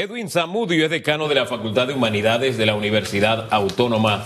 Edwin 0.00 0.30
Zamudio 0.30 0.84
es 0.84 0.92
decano 0.92 1.26
de 1.26 1.34
la 1.34 1.46
Facultad 1.46 1.88
de 1.88 1.94
Humanidades 1.94 2.56
de 2.56 2.66
la 2.66 2.76
Universidad 2.76 3.48
Autónoma 3.50 4.22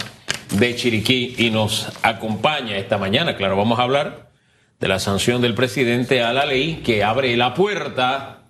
de 0.50 0.76
Chiriquí 0.76 1.34
y 1.38 1.48
nos 1.48 1.88
acompaña 2.02 2.76
esta 2.76 2.98
mañana. 2.98 3.38
Claro, 3.38 3.56
vamos 3.56 3.78
a 3.78 3.84
hablar 3.84 4.28
de 4.80 4.88
la 4.88 4.98
sanción 4.98 5.40
del 5.40 5.54
presidente 5.54 6.22
a 6.22 6.34
la 6.34 6.44
ley 6.44 6.82
que 6.84 7.02
abre 7.02 7.34
la 7.38 7.54
puerta 7.54 8.40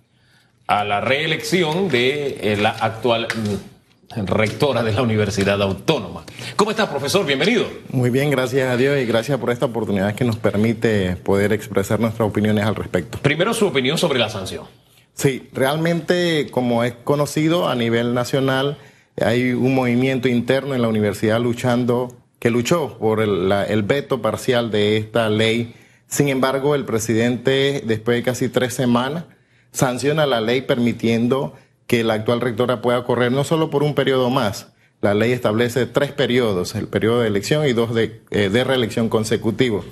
a 0.67 0.83
la 0.83 0.99
reelección 0.99 1.87
de 1.87 2.39
eh, 2.41 2.57
la 2.57 2.71
actual 2.71 3.29
mm, 3.33 4.25
rectora 4.25 4.83
de 4.83 4.91
la 4.91 5.01
Universidad 5.01 5.61
Autónoma. 5.61 6.25
¿Cómo 6.57 6.71
está, 6.71 6.89
profesor? 6.89 7.25
Bienvenido. 7.25 7.65
Muy 7.87 8.09
bien, 8.09 8.31
gracias 8.31 8.69
a 8.69 8.75
Dios 8.75 8.99
y 8.99 9.05
gracias 9.05 9.39
por 9.39 9.49
esta 9.49 9.67
oportunidad 9.67 10.13
que 10.13 10.25
nos 10.25 10.35
permite 10.35 11.15
poder 11.15 11.53
expresar 11.53 12.01
nuestras 12.01 12.27
opiniones 12.27 12.65
al 12.65 12.75
respecto. 12.75 13.17
Primero, 13.21 13.53
su 13.53 13.65
opinión 13.65 13.97
sobre 13.97 14.19
la 14.19 14.27
sanción. 14.27 14.65
Sí, 15.13 15.49
realmente, 15.53 16.47
como 16.51 16.83
es 16.83 16.93
conocido 17.03 17.67
a 17.67 17.75
nivel 17.75 18.13
nacional, 18.13 18.77
hay 19.21 19.53
un 19.53 19.75
movimiento 19.75 20.27
interno 20.27 20.73
en 20.73 20.81
la 20.81 20.87
universidad 20.87 21.39
luchando, 21.39 22.15
que 22.39 22.49
luchó 22.49 22.97
por 22.97 23.21
el, 23.21 23.51
el 23.51 23.83
veto 23.83 24.21
parcial 24.21 24.71
de 24.71 24.97
esta 24.97 25.29
ley. 25.29 25.75
Sin 26.07 26.29
embargo, 26.29 26.75
el 26.75 26.85
presidente, 26.85 27.83
después 27.85 28.17
de 28.17 28.23
casi 28.23 28.49
tres 28.49 28.73
semanas, 28.73 29.25
sanciona 29.71 30.25
la 30.25 30.41
ley 30.41 30.61
permitiendo 30.61 31.53
que 31.87 32.03
la 32.03 32.15
actual 32.15 32.41
rectora 32.41 32.81
pueda 32.81 33.03
correr 33.03 33.31
no 33.31 33.43
solo 33.43 33.69
por 33.69 33.83
un 33.83 33.95
periodo 33.95 34.29
más, 34.29 34.73
la 35.03 35.13
ley 35.13 35.33
establece 35.33 35.85
tres 35.85 36.13
periodos, 36.13 36.75
el 36.75 36.87
periodo 36.87 37.19
de 37.19 37.27
elección 37.27 37.67
y 37.67 37.73
dos 37.73 37.93
de, 37.93 38.21
eh, 38.31 38.47
de 38.47 38.63
reelección 38.63 39.09
consecutivos. 39.09 39.85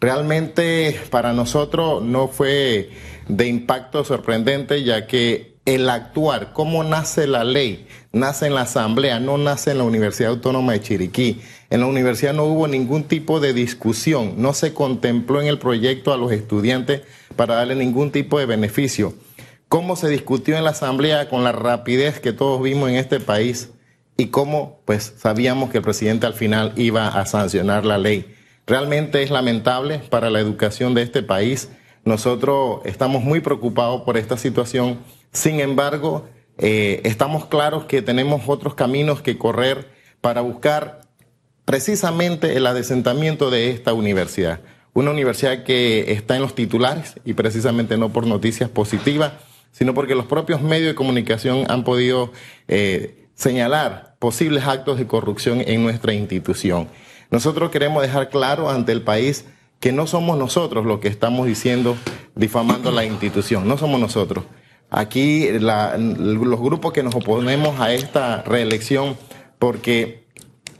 Realmente 0.00 0.98
para 1.10 1.34
nosotros 1.34 2.02
no 2.02 2.28
fue 2.28 2.88
de 3.28 3.46
impacto 3.46 4.04
sorprendente, 4.04 4.84
ya 4.84 5.06
que 5.06 5.54
el 5.64 5.88
actuar, 5.88 6.52
cómo 6.52 6.84
nace 6.84 7.26
la 7.26 7.42
ley, 7.42 7.86
nace 8.12 8.46
en 8.46 8.54
la 8.54 8.62
Asamblea, 8.62 9.18
no 9.18 9.38
nace 9.38 9.70
en 9.70 9.78
la 9.78 9.84
Universidad 9.84 10.32
Autónoma 10.32 10.72
de 10.72 10.82
Chiriquí. 10.82 11.40
En 11.70 11.80
la 11.80 11.86
universidad 11.86 12.34
no 12.34 12.44
hubo 12.44 12.68
ningún 12.68 13.04
tipo 13.04 13.40
de 13.40 13.54
discusión, 13.54 14.34
no 14.36 14.52
se 14.52 14.74
contempló 14.74 15.40
en 15.40 15.48
el 15.48 15.58
proyecto 15.58 16.12
a 16.12 16.18
los 16.18 16.32
estudiantes 16.32 17.02
para 17.36 17.54
darle 17.54 17.74
ningún 17.76 18.10
tipo 18.10 18.38
de 18.38 18.46
beneficio. 18.46 19.14
Cómo 19.68 19.96
se 19.96 20.08
discutió 20.08 20.56
en 20.56 20.64
la 20.64 20.70
Asamblea 20.70 21.28
con 21.28 21.42
la 21.42 21.52
rapidez 21.52 22.20
que 22.20 22.32
todos 22.32 22.62
vimos 22.62 22.90
en 22.90 22.96
este 22.96 23.18
país 23.18 23.70
y 24.16 24.26
cómo 24.26 24.80
pues 24.84 25.14
sabíamos 25.16 25.70
que 25.70 25.78
el 25.78 25.84
presidente 25.84 26.26
al 26.26 26.34
final 26.34 26.72
iba 26.76 27.08
a 27.08 27.24
sancionar 27.26 27.86
la 27.86 27.98
ley. 27.98 28.26
Realmente 28.66 29.22
es 29.22 29.30
lamentable 29.30 29.98
para 30.10 30.30
la 30.30 30.40
educación 30.40 30.94
de 30.94 31.02
este 31.02 31.22
país 31.22 31.70
nosotros 32.04 32.80
estamos 32.84 33.22
muy 33.22 33.40
preocupados 33.40 34.02
por 34.02 34.16
esta 34.16 34.36
situación. 34.36 34.98
Sin 35.32 35.60
embargo, 35.60 36.26
eh, 36.58 37.00
estamos 37.04 37.46
claros 37.46 37.84
que 37.84 38.02
tenemos 38.02 38.42
otros 38.46 38.74
caminos 38.74 39.22
que 39.22 39.38
correr 39.38 39.90
para 40.20 40.42
buscar 40.42 41.00
precisamente 41.64 42.56
el 42.56 42.66
adesentamiento 42.66 43.50
de 43.50 43.70
esta 43.70 43.94
universidad. 43.94 44.60
Una 44.92 45.10
universidad 45.10 45.64
que 45.64 46.12
está 46.12 46.36
en 46.36 46.42
los 46.42 46.54
titulares 46.54 47.14
y 47.24 47.32
precisamente 47.32 47.96
no 47.96 48.10
por 48.10 48.26
noticias 48.26 48.70
positivas, 48.70 49.32
sino 49.72 49.94
porque 49.94 50.14
los 50.14 50.26
propios 50.26 50.62
medios 50.62 50.88
de 50.88 50.94
comunicación 50.94 51.64
han 51.68 51.82
podido 51.82 52.30
eh, 52.68 53.28
señalar 53.34 54.14
posibles 54.20 54.64
actos 54.64 54.98
de 54.98 55.06
corrupción 55.06 55.62
en 55.66 55.82
nuestra 55.82 56.12
institución. 56.12 56.88
Nosotros 57.30 57.70
queremos 57.70 58.02
dejar 58.02 58.28
claro 58.28 58.70
ante 58.70 58.92
el 58.92 59.02
país 59.02 59.46
que 59.84 59.92
no 59.92 60.06
somos 60.06 60.38
nosotros 60.38 60.86
los 60.86 60.98
que 61.00 61.08
estamos 61.08 61.46
diciendo, 61.46 61.94
difamando 62.34 62.90
la 62.90 63.04
institución, 63.04 63.68
no 63.68 63.76
somos 63.76 64.00
nosotros. 64.00 64.46
Aquí 64.88 65.50
los 65.58 66.58
grupos 66.58 66.94
que 66.94 67.02
nos 67.02 67.14
oponemos 67.14 67.78
a 67.78 67.92
esta 67.92 68.40
reelección, 68.44 69.18
porque 69.58 70.24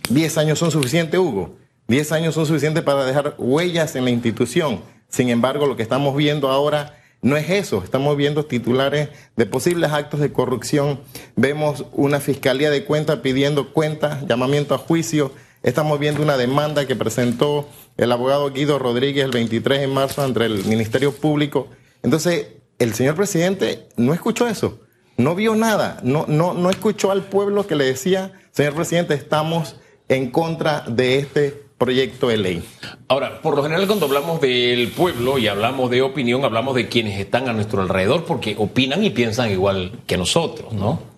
10 0.09 0.39
años 0.39 0.59
son 0.59 0.71
suficientes, 0.71 1.21
Hugo, 1.21 1.55
10 1.87 2.13
años 2.13 2.35
son 2.35 2.47
suficientes 2.47 2.83
para 2.83 3.05
dejar 3.05 3.35
huellas 3.37 3.95
en 3.95 4.07
la 4.07 4.11
institución. 4.11 4.81
Sin 5.11 5.29
embargo, 5.29 5.67
lo 5.67 5.77
que 5.77 5.83
estamos 5.83 6.17
viendo 6.17 6.49
ahora 6.49 6.99
no 7.21 7.37
es 7.37 7.51
eso, 7.51 7.85
estamos 7.85 8.17
viendo 8.17 8.47
titulares 8.47 9.11
de 9.37 9.45
posibles 9.45 9.93
actos 9.93 10.21
de 10.21 10.33
corrupción, 10.33 10.99
vemos 11.37 11.85
una 11.93 12.21
fiscalía 12.21 12.71
de 12.71 12.87
cuentas 12.87 13.19
pidiendo 13.19 13.75
cuentas, 13.75 14.27
llamamiento 14.27 14.75
a 14.75 14.79
juicio, 14.79 15.31
estamos 15.65 15.99
viendo 15.99 16.23
una 16.23 16.37
demanda 16.37 16.87
que 16.87 16.95
presentó 16.95 17.69
el 17.97 18.13
abogado 18.13 18.53
Guido 18.53 18.79
Rodríguez 18.79 19.25
el 19.25 19.33
23 19.33 19.81
de 19.81 19.87
marzo 19.89 20.23
ante 20.23 20.45
el 20.45 20.65
Ministerio 20.67 21.13
Público. 21.13 21.69
Entonces, 22.03 22.49
el 22.79 22.95
señor 22.95 23.17
presidente 23.17 23.89
no 23.97 24.15
escuchó 24.15 24.47
eso, 24.47 24.81
no 25.17 25.35
vio 25.35 25.57
nada, 25.57 25.99
no, 26.03 26.27
no, 26.29 26.55
no 26.55 26.71
escuchó 26.71 27.11
al 27.11 27.25
pueblo 27.25 27.67
que 27.67 27.77
le 27.77 27.85
decía, 27.85 28.33
señor 28.53 28.75
presidente, 28.75 29.15
estamos 29.15 29.77
en 30.09 30.31
contra 30.31 30.85
de 30.87 31.19
este 31.19 31.65
proyecto 31.79 32.29
de 32.29 32.37
ley. 32.37 32.65
Ahora, 33.09 33.41
por 33.41 33.57
lo 33.57 33.63
general 33.63 33.87
cuando 33.87 34.07
hablamos 34.07 34.41
del 34.41 34.89
pueblo 34.89 35.39
y 35.39 35.49
hablamos 35.49 35.91
de 35.91 36.03
opinión, 36.03 36.45
hablamos 36.45 36.75
de 36.75 36.89
quienes 36.89 37.19
están 37.19 37.49
a 37.49 37.53
nuestro 37.53 37.81
alrededor 37.81 38.25
porque 38.25 38.55
opinan 38.59 39.03
y 39.03 39.11
piensan 39.11 39.51
igual 39.51 39.93
que 40.07 40.17
nosotros, 40.17 40.73
¿no? 40.73 41.14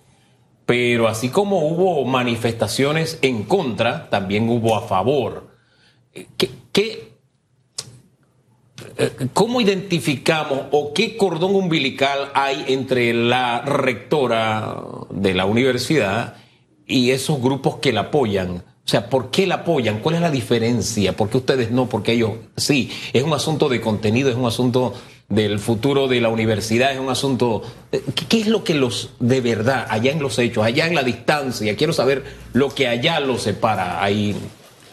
Pero 0.66 1.06
así 1.06 1.28
como 1.28 1.68
hubo 1.68 2.04
manifestaciones 2.04 3.18
en 3.22 3.44
contra, 3.44 4.10
también 4.10 4.48
hubo 4.48 4.76
a 4.76 4.82
favor. 4.82 5.48
¿Qué, 6.72 7.16
eh, 8.98 9.28
¿Cómo 9.32 9.60
identificamos 9.60 10.62
o 10.72 10.92
qué 10.92 11.16
cordón 11.16 11.54
umbilical 11.54 12.30
hay 12.34 12.64
entre 12.68 13.14
la 13.14 13.62
rectora 13.62 14.82
de 15.10 15.34
la 15.34 15.46
universidad 15.46 16.36
y 16.86 17.10
esos 17.10 17.40
grupos 17.40 17.76
que 17.76 17.92
la 17.92 18.02
apoyan? 18.02 18.56
O 18.86 18.88
sea, 18.88 19.08
¿por 19.08 19.30
qué 19.30 19.46
la 19.46 19.56
apoyan? 19.56 20.00
¿Cuál 20.00 20.16
es 20.16 20.20
la 20.20 20.30
diferencia? 20.30 21.16
¿Por 21.16 21.28
qué 21.28 21.38
ustedes 21.38 21.70
no? 21.70 21.88
Porque 21.88 22.12
ellos 22.12 22.32
sí. 22.56 22.90
Es 23.12 23.22
un 23.22 23.32
asunto 23.32 23.68
de 23.68 23.80
contenido, 23.80 24.30
es 24.30 24.36
un 24.36 24.46
asunto 24.46 24.94
del 25.28 25.58
futuro 25.58 26.06
de 26.08 26.20
la 26.20 26.28
universidad, 26.28 26.92
es 26.92 27.00
un 27.00 27.10
asunto... 27.10 27.62
Eh, 27.92 28.02
¿Qué 28.28 28.40
es 28.40 28.46
lo 28.46 28.64
que 28.64 28.74
los 28.74 29.10
de 29.18 29.40
verdad, 29.40 29.86
allá 29.90 30.12
en 30.12 30.20
los 30.20 30.38
hechos, 30.38 30.64
allá 30.64 30.86
en 30.86 30.94
la 30.94 31.02
distancia? 31.02 31.76
Quiero 31.76 31.92
saber 31.92 32.24
lo 32.52 32.74
que 32.74 32.88
allá 32.88 33.20
los 33.20 33.42
separa. 33.42 34.02
ahí 34.02 34.36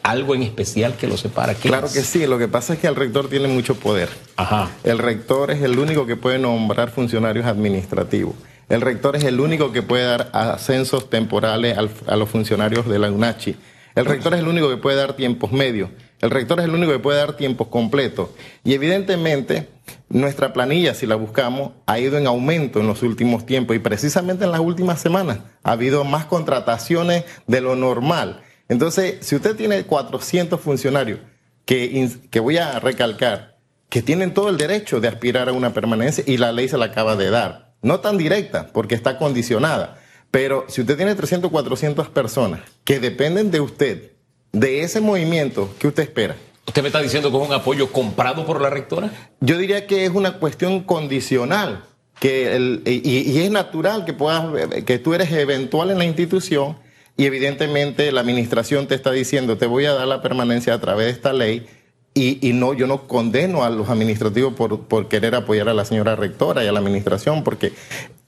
algo 0.04 0.36
en 0.36 0.44
especial 0.44 0.96
que 0.96 1.08
lo 1.08 1.18
separa? 1.18 1.54
Claro 1.54 1.88
que 1.92 2.02
sí, 2.02 2.28
lo 2.28 2.38
que 2.38 2.48
pasa 2.48 2.74
es 2.74 2.80
que 2.80 2.88
el 2.88 2.96
rector 2.96 3.30
tiene 3.30 3.48
mucho 3.48 3.76
poder. 3.76 4.10
Ajá. 4.36 4.70
El 4.84 4.98
rector 4.98 5.50
es 5.50 5.62
el 5.62 5.80
único 5.80 6.06
que 6.06 6.18
puede 6.18 6.40
nombrar 6.40 6.92
funcionarios 6.92 7.46
administrativos. 7.46 8.36
El 8.70 8.82
rector 8.82 9.16
es 9.16 9.24
el 9.24 9.40
único 9.40 9.72
que 9.72 9.82
puede 9.82 10.06
dar 10.06 10.30
ascensos 10.34 11.10
temporales 11.10 11.78
a 11.78 12.16
los 12.16 12.30
funcionarios 12.30 12.88
de 12.88 13.00
la 13.00 13.12
UNACHI. 13.12 13.56
El 13.96 14.06
rector 14.06 14.34
es 14.34 14.40
el 14.40 14.48
único 14.48 14.70
que 14.70 14.78
puede 14.78 14.98
dar 14.98 15.14
tiempos 15.14 15.52
medios. 15.52 15.90
El 16.24 16.32
rector 16.32 16.58
es 16.62 16.66
el 16.66 16.74
único 16.74 16.94
que 16.94 17.00
puede 17.00 17.18
dar 17.18 17.36
tiempos 17.36 17.68
completos. 17.68 18.30
Y 18.64 18.74
evidentemente 18.74 19.68
nuestra 20.08 20.54
planilla, 20.54 20.94
si 20.94 21.06
la 21.06 21.16
buscamos, 21.16 21.74
ha 21.86 22.00
ido 22.00 22.18
en 22.18 22.28
aumento 22.28 22.80
en 22.80 22.88
los 22.88 23.04
últimos 23.04 23.46
tiempos 23.46 23.76
y 23.76 23.80
precisamente 23.80 24.46
en 24.46 24.52
las 24.52 24.62
últimas 24.62 25.02
semanas 25.02 25.40
ha 25.64 25.72
habido 25.74 26.06
más 26.06 26.24
contrataciones 26.24 27.26
de 27.46 27.60
lo 27.60 27.76
normal. 27.76 28.42
Entonces, 28.70 29.18
si 29.20 29.36
usted 29.36 29.58
tiene 29.58 29.84
400 29.84 30.62
funcionarios, 30.62 31.20
que, 31.66 32.10
que 32.32 32.40
voy 32.40 32.56
a 32.56 32.80
recalcar, 32.80 33.58
que 33.90 34.02
tienen 34.02 34.34
todo 34.34 34.48
el 34.48 34.58
derecho 34.58 35.02
de 35.02 35.10
aspirar 35.10 35.50
a 35.50 35.52
una 35.52 35.74
permanencia 35.74 36.24
y 36.26 36.38
la 36.38 36.54
ley 36.54 36.70
se 36.70 36.78
la 36.78 36.86
acaba 36.86 37.18
de 37.18 37.32
dar. 37.32 37.74
No 37.82 38.00
tan 38.00 38.18
directa, 38.18 38.70
porque 38.72 38.96
está 38.96 39.18
condicionada. 39.18 40.00
Pero 40.32 40.64
si 40.70 40.80
usted 40.80 40.96
tiene 40.96 41.16
300, 41.16 41.52
400 41.52 42.08
personas 42.08 42.62
que 42.86 43.02
dependen 43.02 43.52
de 43.52 43.60
usted, 43.60 44.13
de 44.54 44.84
ese 44.84 45.02
movimiento, 45.02 45.74
¿qué 45.80 45.88
usted 45.88 46.04
espera? 46.04 46.36
¿Usted 46.66 46.82
me 46.82 46.88
está 46.88 47.02
diciendo 47.02 47.30
que 47.30 47.38
es 47.38 47.48
un 47.48 47.54
apoyo 47.54 47.92
comprado 47.92 48.46
por 48.46 48.62
la 48.62 48.70
rectora? 48.70 49.12
Yo 49.42 49.58
diría 49.58 49.86
que 49.88 50.06
es 50.06 50.12
una 50.12 50.40
cuestión 50.40 50.84
condicional. 50.84 51.84
Que 52.20 52.56
el, 52.56 52.84
y, 52.86 53.02
y, 53.08 53.42
es 53.42 53.52
natural 53.52 54.06
que, 54.06 54.14
puedas, 54.14 54.46
que 54.86 55.00
tú 55.00 55.14
eres 55.14 55.32
eventual 55.32 55.90
en 55.90 55.98
la 55.98 56.06
institución 56.06 56.78
y 57.18 57.26
evidentemente 57.26 58.12
la 58.12 58.22
administración 58.22 58.88
te 58.88 58.96
está 58.96 59.12
diciendo, 59.12 59.58
te 59.58 59.66
voy 59.66 59.86
a 59.86 59.94
dar 59.94 60.08
la 60.08 60.22
permanencia 60.22 60.74
a 60.74 60.80
través 60.80 61.08
de 61.08 61.12
esta 61.12 61.34
ley. 61.34 61.66
Y, 62.14 62.48
y 62.48 62.54
no, 62.54 62.76
yo 62.76 62.86
no 62.86 63.08
condeno 63.08 63.64
a 63.64 63.72
los 63.72 63.90
administrativos 63.90 64.54
por, 64.54 64.82
por 64.82 65.10
querer 65.10 65.34
apoyar 65.34 65.68
a 65.68 65.74
la 65.74 65.84
señora 65.84 66.16
rectora 66.16 66.64
y 66.64 66.68
a 66.68 66.72
la 66.72 66.80
administración, 66.80 67.44
porque 67.44 67.74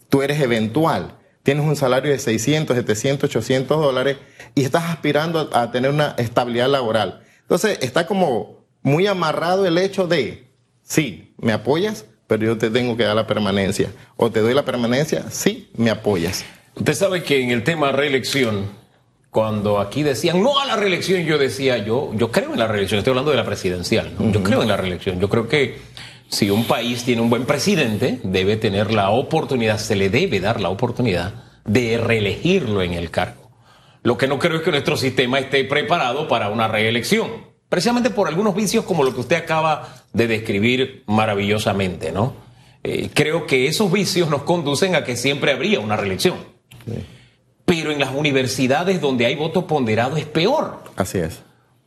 tú 0.09 0.23
eres 0.23 0.41
eventual 0.41 1.13
tienes 1.45 1.63
un 1.63 1.75
salario 1.75 2.11
de 2.11 2.17
600, 2.17 2.75
700, 2.75 3.29
800 3.29 3.79
dólares 3.79 4.17
y 4.55 4.63
estás 4.63 4.85
aspirando 4.85 5.47
a, 5.53 5.71
tener 5.71 5.91
una 5.91 6.15
estabilidad 6.17 6.67
laboral. 6.67 7.21
Entonces, 7.41 7.77
está 7.81 8.07
como 8.07 8.65
muy 8.81 9.05
amarrado 9.05 9.67
el 9.67 9.77
hecho 9.77 10.07
de, 10.07 10.47
sí, 10.81 11.35
me 11.37 11.53
apoyas, 11.53 12.05
pero 12.25 12.45
yo 12.45 12.57
te 12.57 12.71
tengo 12.71 12.97
que 12.97 13.03
dar 13.03 13.15
la 13.15 13.27
permanencia. 13.27 13.91
O 14.17 14.31
te 14.31 14.39
doy 14.39 14.55
la 14.55 14.65
permanencia, 14.65 15.29
sí, 15.29 15.69
me 15.77 15.91
apoyas. 15.91 16.43
Usted 16.73 16.95
sabe 16.95 17.21
que 17.21 17.43
en 17.43 17.51
el 17.51 17.63
tema 17.63 17.91
reelección, 17.91 18.65
cuando 19.29 19.79
aquí 19.79 20.01
decían 20.01 20.41
no 20.41 20.59
a 20.59 20.65
la 20.65 20.75
reelección, 20.75 21.25
yo 21.25 21.37
decía, 21.37 21.77
yo, 21.77 22.11
yo 22.15 22.31
creo 22.31 22.53
en 22.53 22.59
la 22.59 22.67
reelección, 22.67 22.97
estoy 22.97 23.11
hablando 23.11 23.29
de 23.29 23.37
la 23.37 23.45
presidencial, 23.45 24.11
yo 24.31 24.41
creo 24.41 24.63
en 24.63 24.67
la 24.67 24.77
reelección, 24.77 25.19
yo 25.19 25.29
creo 25.29 25.47
que 25.47 25.77
si 26.29 26.49
un 26.49 26.65
país 26.65 27.03
tiene 27.03 27.21
un 27.21 27.29
buen 27.29 27.45
presidente, 27.45 28.19
debe 28.23 28.57
tener 28.57 28.91
la 28.91 29.09
oportunidad, 29.11 29.77
se 29.77 29.95
le 29.95 30.09
debe 30.09 30.39
dar 30.39 30.59
la 30.59 30.69
oportunidad 30.69 31.33
de 31.65 31.97
reelegirlo 31.97 32.81
en 32.81 32.93
el 32.93 33.11
cargo. 33.11 33.51
Lo 34.03 34.17
que 34.17 34.27
no 34.27 34.37
creo 34.37 34.57
es 34.57 34.63
que 34.63 34.71
nuestro 34.71 34.97
sistema 34.97 35.39
esté 35.39 35.63
preparado 35.63 36.27
para 36.27 36.49
una 36.49 36.67
reelección, 36.67 37.27
precisamente 37.69 38.11
por 38.11 38.27
algunos 38.27 38.55
vicios 38.55 38.85
como 38.85 39.03
lo 39.03 39.13
que 39.13 39.21
usted 39.21 39.37
acaba 39.37 39.95
de 40.13 40.27
describir 40.27 41.03
maravillosamente, 41.07 42.11
¿no? 42.11 42.33
Eh, 42.83 43.09
creo 43.13 43.47
que 43.47 43.65
esos 43.65 43.91
vicios 43.91 44.29
nos 44.29 44.43
conducen 44.43 44.93
a 44.93 45.03
que 45.03 45.15
siempre 45.15 45.51
habría 45.51 45.79
una 45.79 45.97
reelección. 45.97 46.35
Pero 47.65 47.91
en 47.91 47.99
las 47.99 48.13
universidades 48.13 49.01
donde 49.01 49.25
hay 49.25 49.35
voto 49.35 49.65
ponderado 49.65 50.17
es 50.17 50.25
peor. 50.25 50.83
Así 50.95 51.17
es. 51.17 51.41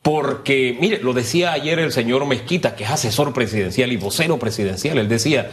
Porque, 0.08 0.74
mire, 0.80 1.02
lo 1.02 1.12
decía 1.12 1.52
ayer 1.52 1.78
el 1.78 1.92
señor 1.92 2.24
Mezquita, 2.24 2.74
que 2.74 2.84
es 2.84 2.90
asesor 2.90 3.34
presidencial 3.34 3.92
y 3.92 3.98
vocero 3.98 4.38
presidencial. 4.38 4.96
Él 4.96 5.06
decía, 5.06 5.50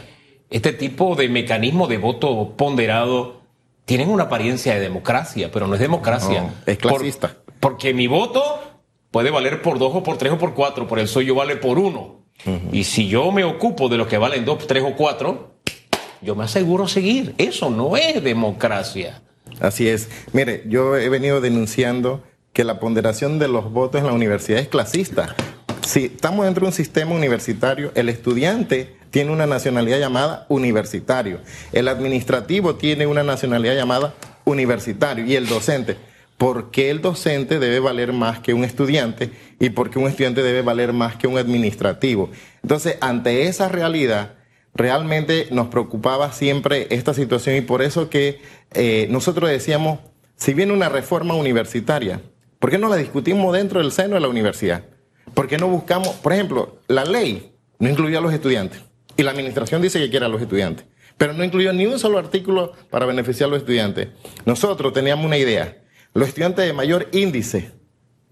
este 0.50 0.72
tipo 0.72 1.18
de 1.18 1.28
mecanismo 1.28 1.88
de 1.88 1.98
voto 1.98 2.54
ponderado 2.56 3.42
tienen 3.84 4.07
una 4.07 4.24
apariencia 4.24 4.74
de 4.74 4.80
democracia, 4.80 5.52
pero 5.52 5.68
no 5.68 5.74
es 5.74 5.81
democracia. 5.81 6.54
es 6.66 6.78
clasista. 6.78 7.36
porque 7.60 7.94
mi 7.94 8.07
voto 8.07 8.42
puede 9.12 9.30
valer 9.30 9.62
por 9.62 9.78
dos 9.78 9.94
o 9.94 10.04
por 10.04 10.18
tres 10.18 10.31
o 10.31 10.38
por 10.38 10.54
cuatro, 10.54 10.88
por 10.88 11.00
el 11.00 11.10
suyo 11.10 11.36
vale 11.36 11.58
por 11.58 11.78
uno. 11.78 12.22
Y 12.72 12.86
si 12.86 13.10
yo 13.10 13.34
me 13.34 13.44
ocupo 13.44 13.90
de 13.90 13.98
los 13.98 14.08
que 14.08 14.18
valen 14.18 14.46
dos, 14.46 14.66
tres 14.68 14.84
o 14.84 14.96
cuatro, 14.96 15.56
yo 16.22 16.34
me 16.34 16.46
aseguro 16.46 16.88
seguir. 16.88 17.36
Eso 17.38 17.69
no 17.69 17.98
es 17.98 18.24
democracia. 18.24 19.22
Así 19.60 19.90
es. 19.90 20.08
Mire, 20.31 20.63
yo 20.66 20.96
he 20.96 21.10
venido 21.10 21.42
denunciando 21.42 22.24
que 22.56 22.63
la 22.63 22.80
ponderación 22.80 23.38
de 23.38 23.50
los 23.50 23.69
votos 23.69 24.00
en 24.00 24.07
la 24.07 24.13
universidad 24.13 24.62
es 24.62 24.69
clasista. 24.69 25.36
Si 25.86 26.06
estamos 26.06 26.46
dentro 26.46 26.62
de 26.62 26.68
un 26.68 26.74
sistema 26.74 27.12
universitario, 27.12 27.92
el 27.96 28.07
estudiante 28.07 28.96
tiene 29.12 29.31
una 29.31 29.46
nacionalidad 29.46 30.00
llamada 30.00 30.46
universitario, 30.48 31.42
el 31.74 31.90
administrativo 31.90 32.75
tiene 32.75 33.07
una 33.07 33.24
nacionalidad 33.24 33.75
llamada 33.75 34.13
universitario 34.46 35.25
y 35.25 35.36
el 35.36 35.48
docente. 35.48 35.98
¿Por 36.38 36.72
qué 36.72 36.90
el 36.92 37.02
docente 37.02 37.60
debe 37.60 37.80
valer 37.80 38.13
más 38.13 38.40
que 38.40 38.54
un 38.54 38.63
estudiante 38.63 39.31
y 39.60 39.72
por 39.72 39.90
qué 39.90 40.00
un 40.00 40.08
estudiante 40.08 40.42
debe 40.42 40.62
valer 40.62 40.94
más 40.94 41.18
que 41.18 41.28
un 41.28 41.38
administrativo? 41.38 42.30
Entonces, 42.63 42.98
ante 43.01 43.48
esa 43.48 43.68
realidad, 43.68 44.36
realmente 44.74 45.50
nos 45.51 45.68
preocupaba 45.68 46.31
siempre 46.31 46.88
esta 46.90 47.13
situación 47.13 47.58
y 47.58 47.62
por 47.62 47.81
eso 47.81 48.10
que 48.10 48.40
eh, 48.74 49.08
nosotros 49.10 49.50
decíamos, 49.50 50.00
si 50.38 50.54
viene 50.54 50.72
una 50.72 50.88
reforma 50.88 51.34
universitaria, 51.34 52.22
¿Por 52.65 52.71
qué 52.71 52.79
no 52.79 52.89
la 52.89 52.95
discutimos 52.95 53.53
dentro 53.53 53.79
del 53.79 53.91
seno 53.91 54.15
de 54.15 54.21
la 54.21 54.27
universidad? 54.27 54.85
¿Por 55.35 55.47
qué 55.47 55.59
no 55.59 55.67
buscamos, 55.67 56.15
por 56.15 56.33
ejemplo, 56.33 56.79
la 56.88 57.06
ley 57.06 57.53
no 57.77 57.88
incluía 57.88 58.17
a 58.17 58.21
los 58.21 58.33
estudiantes 58.33 58.81
y 59.15 59.21
la 59.21 59.29
administración 59.29 59.83
dice 59.83 60.00
que 60.00 60.09
quiere 60.09 60.25
a 60.25 60.29
los 60.29 60.41
estudiantes, 60.41 60.88
pero 61.15 61.33
no 61.33 61.44
incluyó 61.44 61.73
ni 61.73 61.85
un 61.85 62.00
solo 62.00 62.17
artículo 62.17 62.71
para 62.89 63.06
beneficiar 63.06 63.50
a 63.50 63.51
los 63.51 63.59
estudiantes? 63.59 64.07
Nosotros 64.47 64.94
teníamos 64.94 65.27
una 65.27 65.38
idea, 65.38 65.77
los 66.15 66.27
estudiantes 66.27 66.65
de 66.65 66.73
mayor 66.73 67.07
índice 67.12 67.69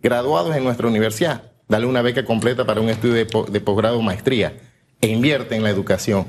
graduados 0.02 0.56
en 0.56 0.64
nuestra 0.64 0.88
universidad, 0.88 1.52
dale 1.68 1.86
una 1.86 2.02
beca 2.02 2.26
completa 2.26 2.66
para 2.66 2.82
un 2.82 2.90
estudio 2.90 3.14
de, 3.14 3.62
posgrado 3.62 4.00
o 4.00 4.02
maestría 4.02 4.58
e 5.00 5.10
invierte 5.10 5.56
en 5.56 5.62
la 5.62 5.70
educación. 5.70 6.26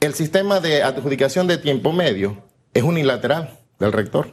El 0.00 0.14
sistema 0.14 0.58
de 0.60 0.82
adjudicación 0.82 1.48
de 1.48 1.58
tiempo 1.58 1.92
medio 1.92 2.44
es 2.72 2.82
unilateral 2.82 3.58
del 3.78 3.92
rector. 3.92 4.30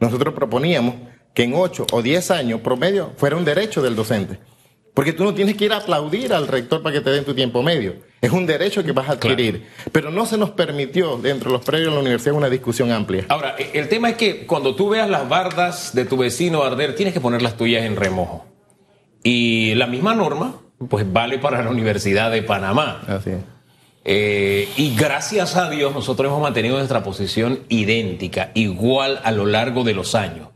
Nosotros 0.00 0.32
proponíamos 0.32 0.94
que 1.34 1.44
en 1.44 1.54
8 1.54 1.86
o 1.92 2.02
10 2.02 2.30
años 2.30 2.60
promedio 2.60 3.12
fuera 3.16 3.36
un 3.36 3.44
derecho 3.44 3.82
del 3.82 3.94
docente. 3.94 4.38
Porque 4.98 5.12
tú 5.12 5.22
no 5.22 5.32
tienes 5.32 5.56
que 5.56 5.66
ir 5.66 5.72
a 5.72 5.76
aplaudir 5.76 6.32
al 6.32 6.48
rector 6.48 6.82
para 6.82 6.92
que 6.92 7.00
te 7.00 7.10
den 7.10 7.24
tu 7.24 7.32
tiempo 7.32 7.62
medio. 7.62 7.94
Es 8.20 8.32
un 8.32 8.46
derecho 8.46 8.82
que 8.82 8.90
vas 8.90 9.08
a 9.08 9.12
adquirir. 9.12 9.68
Pero 9.92 10.10
no 10.10 10.26
se 10.26 10.36
nos 10.36 10.50
permitió 10.50 11.18
dentro 11.18 11.52
de 11.52 11.56
los 11.56 11.64
predios 11.64 11.90
de 11.90 11.94
la 11.94 12.00
universidad 12.00 12.34
una 12.34 12.50
discusión 12.50 12.90
amplia. 12.90 13.24
Ahora, 13.28 13.54
e, 13.56 13.78
el 13.78 13.88
tema 13.88 14.10
es 14.10 14.16
que 14.16 14.44
cuando 14.44 14.74
tú 14.74 14.88
veas 14.88 15.08
las 15.08 15.28
bardas 15.28 15.94
de 15.94 16.04
tu 16.04 16.16
vecino 16.16 16.64
arder, 16.64 16.96
tienes 16.96 17.14
que 17.14 17.20
poner 17.20 17.42
las 17.42 17.56
tuyas 17.56 17.84
en 17.84 17.94
remojo. 17.94 18.44
Y 19.22 19.76
la 19.76 19.86
misma 19.86 20.16
norma, 20.16 20.56
pues 20.88 21.06
vale 21.12 21.38
para 21.38 21.62
la 21.62 21.70
Universidad 21.70 22.32
de 22.32 22.42
Panamá. 22.42 23.02
Así 23.06 23.30
es. 23.30 23.38
Eh, 24.04 24.68
y 24.76 24.96
gracias 24.96 25.54
a 25.54 25.70
Dios 25.70 25.94
nosotros 25.94 26.26
hemos 26.26 26.42
mantenido 26.42 26.76
nuestra 26.76 27.04
posición 27.04 27.60
idéntica, 27.68 28.50
igual 28.54 29.20
a 29.22 29.30
lo 29.30 29.46
largo 29.46 29.84
de 29.84 29.94
los 29.94 30.16
años 30.16 30.48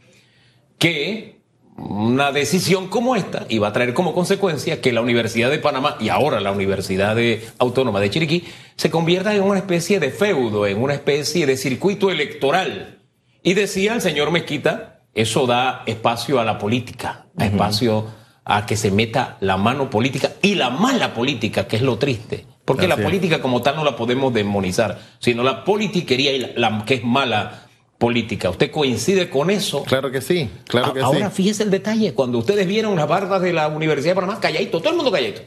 que 0.82 1.38
una 1.76 2.32
decisión 2.32 2.88
como 2.88 3.14
esta 3.14 3.46
iba 3.48 3.68
a 3.68 3.72
traer 3.72 3.94
como 3.94 4.12
consecuencia 4.12 4.80
que 4.80 4.90
la 4.90 5.00
Universidad 5.00 5.48
de 5.48 5.60
Panamá 5.60 5.96
y 6.00 6.08
ahora 6.08 6.40
la 6.40 6.50
Universidad 6.50 7.16
Autónoma 7.58 8.00
de 8.00 8.10
Chiriquí 8.10 8.42
se 8.74 8.90
convierta 8.90 9.32
en 9.32 9.44
una 9.44 9.60
especie 9.60 10.00
de 10.00 10.10
feudo, 10.10 10.66
en 10.66 10.82
una 10.82 10.94
especie 10.94 11.46
de 11.46 11.56
circuito 11.56 12.10
electoral. 12.10 12.98
Y 13.44 13.54
decía 13.54 13.94
el 13.94 14.00
señor 14.00 14.32
Mezquita, 14.32 15.04
eso 15.14 15.46
da 15.46 15.84
espacio 15.86 16.40
a 16.40 16.44
la 16.44 16.58
política, 16.58 17.26
a 17.38 17.46
espacio 17.46 18.08
a 18.44 18.66
que 18.66 18.76
se 18.76 18.90
meta 18.90 19.36
la 19.38 19.56
mano 19.56 19.88
política 19.88 20.32
y 20.42 20.56
la 20.56 20.70
mala 20.70 21.14
política, 21.14 21.68
que 21.68 21.76
es 21.76 21.82
lo 21.82 21.96
triste. 21.96 22.44
Porque 22.64 22.88
la 22.88 22.96
política 22.96 23.40
como 23.40 23.62
tal 23.62 23.76
no 23.76 23.84
la 23.84 23.94
podemos 23.94 24.34
demonizar, 24.34 24.98
sino 25.20 25.44
la 25.44 25.62
politiquería 25.62 26.32
y 26.32 26.52
la 26.56 26.84
que 26.84 26.94
es 26.94 27.04
mala 27.04 27.61
política. 28.02 28.50
¿Usted 28.50 28.72
coincide 28.72 29.30
con 29.30 29.48
eso? 29.48 29.84
Claro 29.84 30.10
que 30.10 30.20
sí, 30.20 30.50
claro 30.66 30.92
que 30.92 30.98
sí. 30.98 31.04
Ahora 31.06 31.30
fíjese 31.30 31.62
el 31.62 31.70
detalle, 31.70 32.14
cuando 32.14 32.38
ustedes 32.38 32.66
vieron 32.66 32.96
las 32.96 33.06
bardas 33.06 33.40
de 33.40 33.52
la 33.52 33.68
Universidad 33.68 34.10
de 34.10 34.14
Panamá, 34.16 34.40
calladito, 34.40 34.80
todo 34.80 34.90
el 34.90 34.96
mundo 34.96 35.12
calladito. 35.12 35.42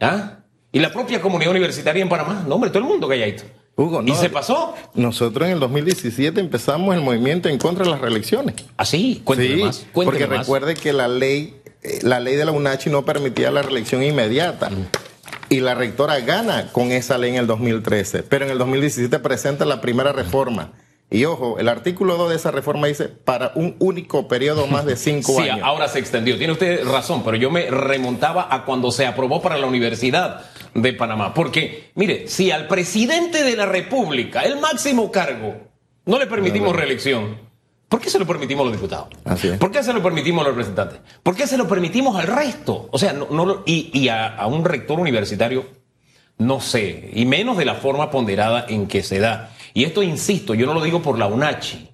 ¿Ah? 0.00 0.38
Y 0.70 0.78
la 0.78 0.92
propia 0.92 1.20
comunidad 1.20 1.50
universitaria 1.50 2.00
en 2.00 2.08
Panamá, 2.08 2.44
no 2.46 2.54
hombre, 2.54 2.70
todo 2.70 2.78
el 2.78 2.88
mundo 2.88 3.08
calladito. 3.08 3.42
Hugo, 3.74 4.02
no, 4.02 4.12
¿Y 4.12 4.14
se 4.14 4.30
pasó? 4.30 4.72
Nosotros 4.94 5.48
en 5.48 5.54
el 5.54 5.58
2017 5.58 6.38
empezamos 6.38 6.94
el 6.94 7.00
movimiento 7.00 7.48
en 7.48 7.58
contra 7.58 7.84
de 7.84 7.90
las 7.90 8.00
reelecciones. 8.00 8.54
¿Ah, 8.76 8.84
sí? 8.84 9.22
Cuénteme 9.24 9.56
sí, 9.56 9.62
más. 9.64 9.86
porque 9.92 10.26
recuerde 10.26 10.76
que 10.76 10.92
la 10.92 11.08
ley, 11.08 11.56
eh, 11.82 11.98
la 12.02 12.20
ley 12.20 12.36
de 12.36 12.44
la 12.44 12.52
UNACHI 12.52 12.90
no 12.90 13.04
permitía 13.04 13.50
la 13.50 13.62
reelección 13.62 14.00
inmediata. 14.04 14.70
Mm. 14.70 14.86
Y 15.48 15.58
la 15.58 15.74
rectora 15.74 16.20
gana 16.20 16.70
con 16.70 16.92
esa 16.92 17.18
ley 17.18 17.30
en 17.30 17.36
el 17.36 17.48
2013. 17.48 18.22
Pero 18.22 18.44
en 18.44 18.52
el 18.52 18.58
2017 18.58 19.18
presenta 19.18 19.64
la 19.64 19.80
primera 19.80 20.12
reforma 20.12 20.70
y 21.10 21.26
ojo, 21.26 21.58
el 21.58 21.68
artículo 21.68 22.16
2 22.16 22.30
de 22.30 22.36
esa 22.36 22.50
reforma 22.50 22.86
dice 22.86 23.08
para 23.08 23.52
un 23.54 23.76
único 23.78 24.26
periodo 24.26 24.66
más 24.66 24.84
de 24.84 24.96
cinco 24.96 25.38
años. 25.40 25.56
Sí, 25.56 25.60
ahora 25.62 25.88
se 25.88 25.98
extendió. 25.98 26.36
Tiene 26.38 26.52
usted 26.52 26.84
razón, 26.84 27.22
pero 27.24 27.36
yo 27.36 27.50
me 27.50 27.70
remontaba 27.70 28.48
a 28.50 28.64
cuando 28.64 28.90
se 28.90 29.06
aprobó 29.06 29.40
para 29.40 29.56
la 29.56 29.66
Universidad 29.66 30.46
de 30.74 30.92
Panamá. 30.92 31.32
Porque, 31.34 31.90
mire, 31.94 32.26
si 32.28 32.50
al 32.50 32.66
presidente 32.66 33.44
de 33.44 33.56
la 33.56 33.66
República, 33.66 34.42
el 34.42 34.60
máximo 34.60 35.12
cargo, 35.12 35.54
no 36.06 36.18
le 36.18 36.26
permitimos 36.26 36.74
reelección, 36.74 37.38
¿por 37.88 38.00
qué 38.00 38.10
se 38.10 38.18
lo 38.18 38.26
permitimos 38.26 38.62
a 38.62 38.70
los 38.70 38.72
diputados? 38.72 39.08
¿Por 39.58 39.70
qué 39.70 39.82
se 39.82 39.92
lo 39.92 40.02
permitimos 40.02 40.44
a 40.44 40.48
los 40.48 40.56
representantes? 40.56 40.98
¿Por 41.22 41.36
qué 41.36 41.46
se 41.46 41.56
lo 41.56 41.68
permitimos 41.68 42.16
al 42.16 42.26
resto? 42.26 42.88
O 42.90 42.98
sea, 42.98 43.12
no, 43.12 43.62
y, 43.66 44.08
a, 44.08 44.34
a 44.34 44.46
un 44.46 44.64
rector 44.64 44.98
universitario, 44.98 45.64
no 46.38 46.60
sé, 46.60 47.10
y 47.14 47.24
menos 47.24 47.56
de 47.56 47.64
la 47.64 47.76
forma 47.76 48.10
ponderada 48.10 48.66
en 48.68 48.88
que 48.88 49.02
se 49.02 49.20
da. 49.20 49.52
Y 49.76 49.82
esto, 49.82 50.04
insisto, 50.04 50.54
yo 50.54 50.66
no 50.66 50.72
lo 50.72 50.80
digo 50.80 51.02
por 51.02 51.18
la 51.18 51.26
UNACHI, 51.26 51.90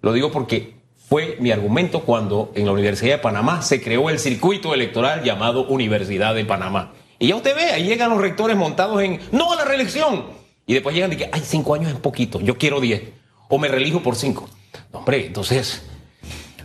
lo 0.00 0.12
digo 0.12 0.30
porque 0.30 0.76
fue 1.08 1.36
mi 1.40 1.50
argumento 1.50 2.02
cuando 2.02 2.52
en 2.54 2.66
la 2.66 2.72
Universidad 2.72 3.16
de 3.16 3.18
Panamá 3.18 3.62
se 3.62 3.82
creó 3.82 4.10
el 4.10 4.20
circuito 4.20 4.72
electoral 4.72 5.24
llamado 5.24 5.66
Universidad 5.66 6.36
de 6.36 6.44
Panamá. 6.44 6.92
Y 7.18 7.28
ya 7.28 7.36
usted 7.36 7.56
ve, 7.56 7.64
ahí 7.72 7.82
llegan 7.82 8.10
los 8.10 8.20
rectores 8.20 8.56
montados 8.56 9.02
en 9.02 9.18
no 9.32 9.52
a 9.52 9.56
la 9.56 9.64
reelección. 9.64 10.26
Y 10.66 10.74
después 10.74 10.94
llegan 10.94 11.12
y 11.12 11.16
que, 11.16 11.28
ay, 11.32 11.42
cinco 11.44 11.74
años 11.74 11.90
es 11.90 11.98
poquito, 11.98 12.40
yo 12.40 12.56
quiero 12.56 12.80
diez. 12.80 13.02
O 13.48 13.58
me 13.58 13.66
relijo 13.66 14.02
por 14.02 14.14
cinco. 14.14 14.48
hombre, 14.92 15.26
entonces. 15.26 15.82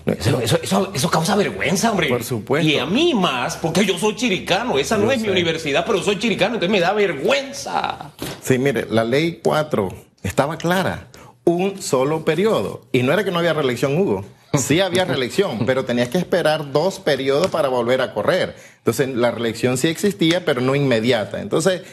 Eso, 0.06 1.10
causa 1.10 1.36
vergüenza, 1.36 1.92
hombre. 1.92 2.08
Por 2.08 2.24
supuesto. 2.24 2.68
Y 2.68 2.78
a 2.78 2.86
mí 2.86 3.16
más, 3.16 3.58
porque 3.58 3.84
yo 3.84 3.98
soy 3.98 4.16
chiricano. 4.16 4.78
Esa 4.78 4.98
no 4.98 5.12
es 5.12 5.22
mi 5.22 5.30
universidad, 5.30 5.86
pero 5.88 6.04
soy 6.04 6.20
chiricano, 6.20 6.56
entonces 6.56 6.72
me 6.72 6.80
da 6.80 6.94
vergüenza. 6.94 8.12
Sí, 8.42 8.60
mire, 8.60 8.86
la 8.90 9.04
ley 9.04 9.40
4 9.44 10.11
estaba 10.24 10.58
clara. 10.58 11.08
Un 11.44 11.82
solo 11.82 12.24
periodo. 12.24 12.82
Y 12.92 13.04
no 13.04 13.14
era 13.14 13.24
que 13.24 13.32
no 13.32 13.40
había 13.40 13.54
reelección, 13.54 13.98
Hugo. 13.98 14.24
Sí 14.54 14.82
había 14.82 15.06
reelección, 15.06 15.60
pero 15.66 15.86
tenías 15.86 16.10
que 16.10 16.18
esperar 16.18 16.72
dos 16.72 17.00
periodos 17.00 17.48
para 17.48 17.70
volver 17.70 18.02
a 18.02 18.14
correr. 18.14 18.56
Entonces, 18.78 19.10
la 19.10 19.32
reelección 19.32 19.78
sí 19.78 19.88
existía, 19.88 20.46
pero 20.46 20.62
no 20.62 20.76
inmediata. 20.76 21.42
Entonces, 21.42 21.84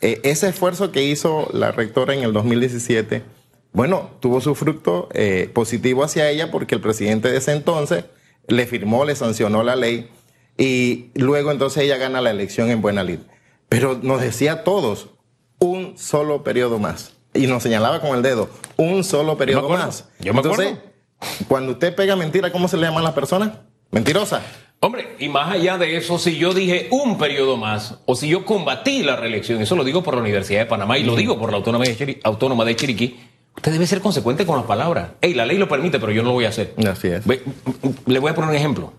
eh, 0.00 0.20
ese 0.24 0.48
esfuerzo 0.48 0.92
que 0.92 1.04
hizo 1.04 1.48
la 1.52 1.72
rectora 1.72 2.14
en 2.14 2.22
el 2.22 2.32
2017, 2.32 3.22
bueno, 3.72 4.10
tuvo 4.20 4.40
su 4.40 4.54
fruto 4.54 5.08
eh, 5.12 5.50
positivo 5.52 6.04
hacia 6.04 6.28
ella 6.30 6.50
porque 6.50 6.74
el 6.74 6.80
presidente 6.80 7.30
de 7.30 7.38
ese 7.38 7.52
entonces 7.52 8.04
le 8.46 8.66
firmó, 8.66 9.04
le 9.04 9.14
sancionó 9.14 9.62
la 9.62 9.76
ley 9.76 10.10
y 10.56 11.10
luego 11.14 11.52
entonces 11.52 11.84
ella 11.84 11.98
gana 11.98 12.20
la 12.20 12.30
elección 12.30 12.70
en 12.70 12.80
Buena 12.80 13.04
Lid. 13.04 13.20
Pero 13.68 13.98
nos 14.02 14.20
decía 14.20 14.52
a 14.52 14.64
todos, 14.64 15.10
un 15.58 15.98
solo 15.98 16.42
periodo 16.42 16.78
más 16.78 17.17
y 17.38 17.46
nos 17.46 17.62
señalaba 17.62 18.00
con 18.00 18.16
el 18.16 18.22
dedo 18.22 18.50
un 18.76 19.04
solo 19.04 19.36
periodo 19.36 19.68
más. 19.68 20.08
Yo 20.20 20.32
me 20.34 20.40
Entonces, 20.40 20.74
cuando 21.48 21.72
usted 21.72 21.94
pega 21.94 22.16
mentira, 22.16 22.52
¿cómo 22.52 22.68
se 22.68 22.76
le 22.76 22.84
llaman 22.86 23.04
las 23.04 23.12
personas? 23.12 23.52
Mentirosa. 23.90 24.42
Hombre, 24.80 25.16
y 25.18 25.28
más 25.28 25.50
allá 25.52 25.76
de 25.76 25.96
eso, 25.96 26.18
si 26.18 26.36
yo 26.36 26.54
dije 26.54 26.86
un 26.90 27.18
periodo 27.18 27.56
más, 27.56 27.98
o 28.06 28.14
si 28.14 28.28
yo 28.28 28.44
combatí 28.44 29.02
la 29.02 29.16
reelección, 29.16 29.60
eso 29.60 29.74
lo 29.74 29.82
digo 29.82 30.04
por 30.04 30.14
la 30.14 30.20
Universidad 30.20 30.60
de 30.60 30.66
Panamá 30.66 30.98
y 30.98 31.02
lo 31.02 31.16
digo 31.16 31.38
por 31.38 31.50
la 31.50 31.56
Autónoma 31.56 32.64
de, 32.64 32.76
Chiriquí, 32.76 33.18
Usted 33.56 33.72
debe 33.72 33.88
ser 33.88 34.00
consecuente 34.00 34.46
con 34.46 34.56
las 34.56 34.66
palabras. 34.66 35.10
Ey, 35.20 35.34
la 35.34 35.44
ley 35.44 35.58
lo 35.58 35.68
permite, 35.68 35.98
pero 35.98 36.12
yo 36.12 36.22
no 36.22 36.28
lo 36.28 36.34
voy 36.34 36.44
a 36.44 36.50
hacer. 36.50 36.74
Así 36.88 37.08
es. 37.08 37.24
le 37.26 38.18
voy 38.20 38.30
a 38.30 38.34
poner 38.36 38.50
un 38.50 38.56
ejemplo. 38.56 38.92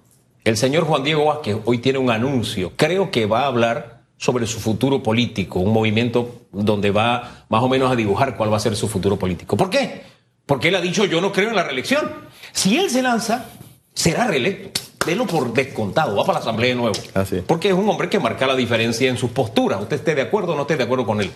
El 0.44 0.58
señor 0.58 0.84
Juan 0.84 1.04
Diego 1.04 1.26
Vázquez 1.26 1.56
hoy 1.64 1.78
tiene 1.78 1.98
un 1.98 2.12
anuncio. 2.12 2.74
Creo 2.76 3.10
que 3.10 3.26
va 3.26 3.44
a 3.44 3.48
hablar 3.48 3.99
sobre 4.20 4.46
su 4.46 4.60
futuro 4.60 5.02
político, 5.02 5.60
un 5.60 5.72
movimiento 5.72 6.42
donde 6.52 6.92
va 6.92 7.46
más 7.48 7.64
o 7.64 7.70
menos 7.70 7.90
a 7.90 7.96
dibujar 7.96 8.36
cuál 8.36 8.52
va 8.52 8.58
a 8.58 8.60
ser 8.60 8.76
su 8.76 8.90
futuro 8.90 9.18
político. 9.18 9.56
¿Por 9.56 9.70
qué? 9.70 10.04
Porque 10.46 10.68
él 10.68 10.76
ha 10.76 10.82
dicho 10.82 11.06
yo 11.06 11.22
no 11.22 11.32
creo 11.32 11.50
en 11.50 11.56
la 11.56 11.64
reelección. 11.64 12.12
Si 12.52 12.78
él 12.78 12.90
se 12.90 13.02
lanza, 13.02 13.46
será 13.94 14.28
reelecto. 14.28 14.82
Delo 15.06 15.26
por 15.26 15.54
descontado, 15.54 16.18
va 16.18 16.26
para 16.26 16.40
la 16.40 16.44
Asamblea 16.44 16.72
de 16.72 16.76
nuevo. 16.76 17.00
Así. 17.14 17.42
Porque 17.48 17.70
es 17.70 17.74
un 17.74 17.88
hombre 17.88 18.10
que 18.10 18.20
marca 18.20 18.46
la 18.46 18.58
diferencia 18.58 19.10
en 19.10 19.18
sus 19.18 19.32
posturas. 19.32 19.82
Usted 19.82 19.96
esté 19.96 20.16
de 20.16 20.22
acuerdo 20.22 20.52
o 20.52 20.56
no 20.58 20.64
esté 20.64 20.76
de 20.76 20.84
acuerdo 20.84 21.06
con 21.06 21.22
él. 21.22 21.32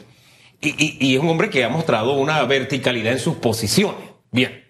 Y, 0.59 1.15
es 1.15 1.21
un 1.21 1.29
hombre 1.29 1.49
que 1.49 1.63
ha 1.63 1.69
mostrado 1.69 2.13
una 2.13 2.43
verticalidad 2.43 3.13
en 3.13 3.19
sus 3.19 3.35
posiciones. 3.35 4.09
Bien, 4.31 4.63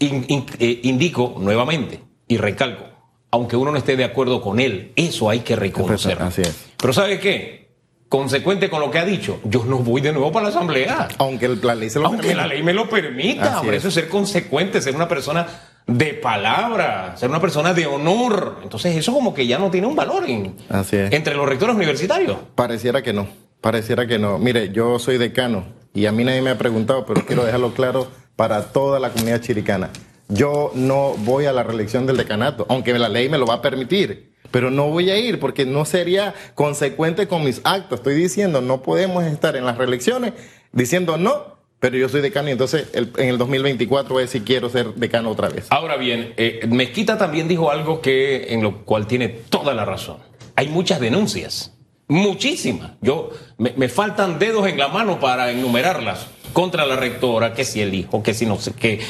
eh, 0.00 0.80
indico 0.82 1.36
nuevamente 1.38 2.00
y 2.26 2.36
recalco, 2.36 2.84
aunque 3.30 3.56
uno 3.56 3.70
no 3.70 3.78
esté 3.78 3.96
de 3.96 4.04
acuerdo 4.04 4.40
con 4.40 4.60
él, 4.60 4.92
eso 4.96 5.30
hay 5.30 5.40
que 5.40 5.56
reconocerlo. 5.56 6.24
Así 6.26 6.42
es. 6.42 6.66
Pero 6.76 6.92
¿sabe 6.92 7.18
qué? 7.20 7.60
Consecuente 8.08 8.68
con 8.68 8.80
lo 8.80 8.90
que 8.90 8.98
ha 8.98 9.04
dicho, 9.04 9.38
yo 9.44 9.64
no 9.64 9.78
voy 9.78 10.00
de 10.00 10.12
nuevo 10.12 10.32
para 10.32 10.44
la 10.44 10.50
Asamblea. 10.50 11.08
Aunque 11.18 11.48
la 11.48 11.76
ley 11.76 11.90
se 11.90 12.00
lo 12.00 12.06
Aunque 12.06 12.34
la 12.34 12.46
ley 12.46 12.60
me 12.62 12.72
lo 12.72 12.88
permita. 12.88 13.62
Por 13.62 13.72
eso 13.72 13.86
es 13.86 13.94
ser 13.94 14.08
consecuente, 14.08 14.82
ser 14.82 14.96
una 14.96 15.06
persona 15.06 15.46
de 15.86 16.14
palabra, 16.14 17.16
ser 17.16 17.30
una 17.30 17.40
persona 17.40 17.72
de 17.72 17.86
honor. 17.86 18.58
Entonces 18.64 18.96
eso 18.96 19.12
como 19.12 19.32
que 19.32 19.46
ya 19.46 19.58
no 19.58 19.70
tiene 19.70 19.86
un 19.86 19.94
valor 19.94 20.24
entre 20.26 21.34
los 21.36 21.48
rectores 21.48 21.76
universitarios. 21.76 22.36
Pareciera 22.56 23.02
que 23.02 23.12
no. 23.12 23.28
Pareciera 23.60 24.06
que 24.08 24.18
no. 24.18 24.38
Mire, 24.38 24.72
yo 24.72 24.98
soy 24.98 25.16
decano 25.16 25.64
y 25.94 26.06
a 26.06 26.12
mí 26.12 26.24
nadie 26.24 26.42
me 26.42 26.50
ha 26.50 26.58
preguntado, 26.58 27.06
pero 27.06 27.24
quiero 27.24 27.44
dejarlo 27.44 27.74
claro 27.74 28.08
para 28.34 28.72
toda 28.72 28.98
la 28.98 29.10
comunidad 29.10 29.40
chiricana. 29.40 29.90
Yo 30.30 30.70
no 30.74 31.14
voy 31.18 31.46
a 31.46 31.52
la 31.52 31.64
reelección 31.64 32.06
del 32.06 32.16
decanato, 32.16 32.64
aunque 32.68 32.96
la 32.96 33.08
ley 33.08 33.28
me 33.28 33.36
lo 33.36 33.46
va 33.46 33.54
a 33.54 33.62
permitir, 33.62 34.32
pero 34.52 34.70
no 34.70 34.88
voy 34.88 35.10
a 35.10 35.18
ir 35.18 35.40
porque 35.40 35.66
no 35.66 35.84
sería 35.84 36.34
consecuente 36.54 37.26
con 37.26 37.44
mis 37.44 37.60
actos. 37.64 37.98
Estoy 37.98 38.14
diciendo, 38.14 38.60
no 38.60 38.80
podemos 38.82 39.24
estar 39.24 39.56
en 39.56 39.64
las 39.64 39.76
reelecciones 39.76 40.34
diciendo 40.72 41.16
no, 41.16 41.58
pero 41.80 41.96
yo 41.96 42.08
soy 42.08 42.20
decano 42.20 42.48
y 42.48 42.52
entonces 42.52 42.88
en 42.94 43.28
el 43.28 43.38
2024 43.38 44.14
voy 44.14 44.22
a 44.22 44.26
decir 44.26 44.44
quiero 44.44 44.68
ser 44.68 44.94
decano 44.94 45.30
otra 45.30 45.48
vez. 45.48 45.66
Ahora 45.70 45.96
bien, 45.96 46.32
eh, 46.36 46.60
Mezquita 46.68 47.18
también 47.18 47.48
dijo 47.48 47.70
algo 47.70 48.00
que 48.00 48.54
en 48.54 48.62
lo 48.62 48.84
cual 48.84 49.08
tiene 49.08 49.28
toda 49.28 49.74
la 49.74 49.84
razón. 49.84 50.18
Hay 50.54 50.68
muchas 50.68 51.00
denuncias 51.00 51.76
Muchísimas. 52.10 52.90
Yo, 53.00 53.30
me, 53.56 53.88
faltan 53.88 54.40
dedos 54.40 54.66
en 54.66 54.76
la 54.76 54.88
mano 54.88 55.20
para 55.20 55.52
enumerarlas 55.52 56.26
contra 56.52 56.84
la 56.84 56.96
rectora, 56.96 57.54
que 57.54 57.64
si 57.64 57.80
el 57.80 57.94
hijo, 57.94 58.20
que 58.20 58.34
si 58.34 58.46
no 58.46 58.58
sé 58.58 58.72
qué, 58.72 59.00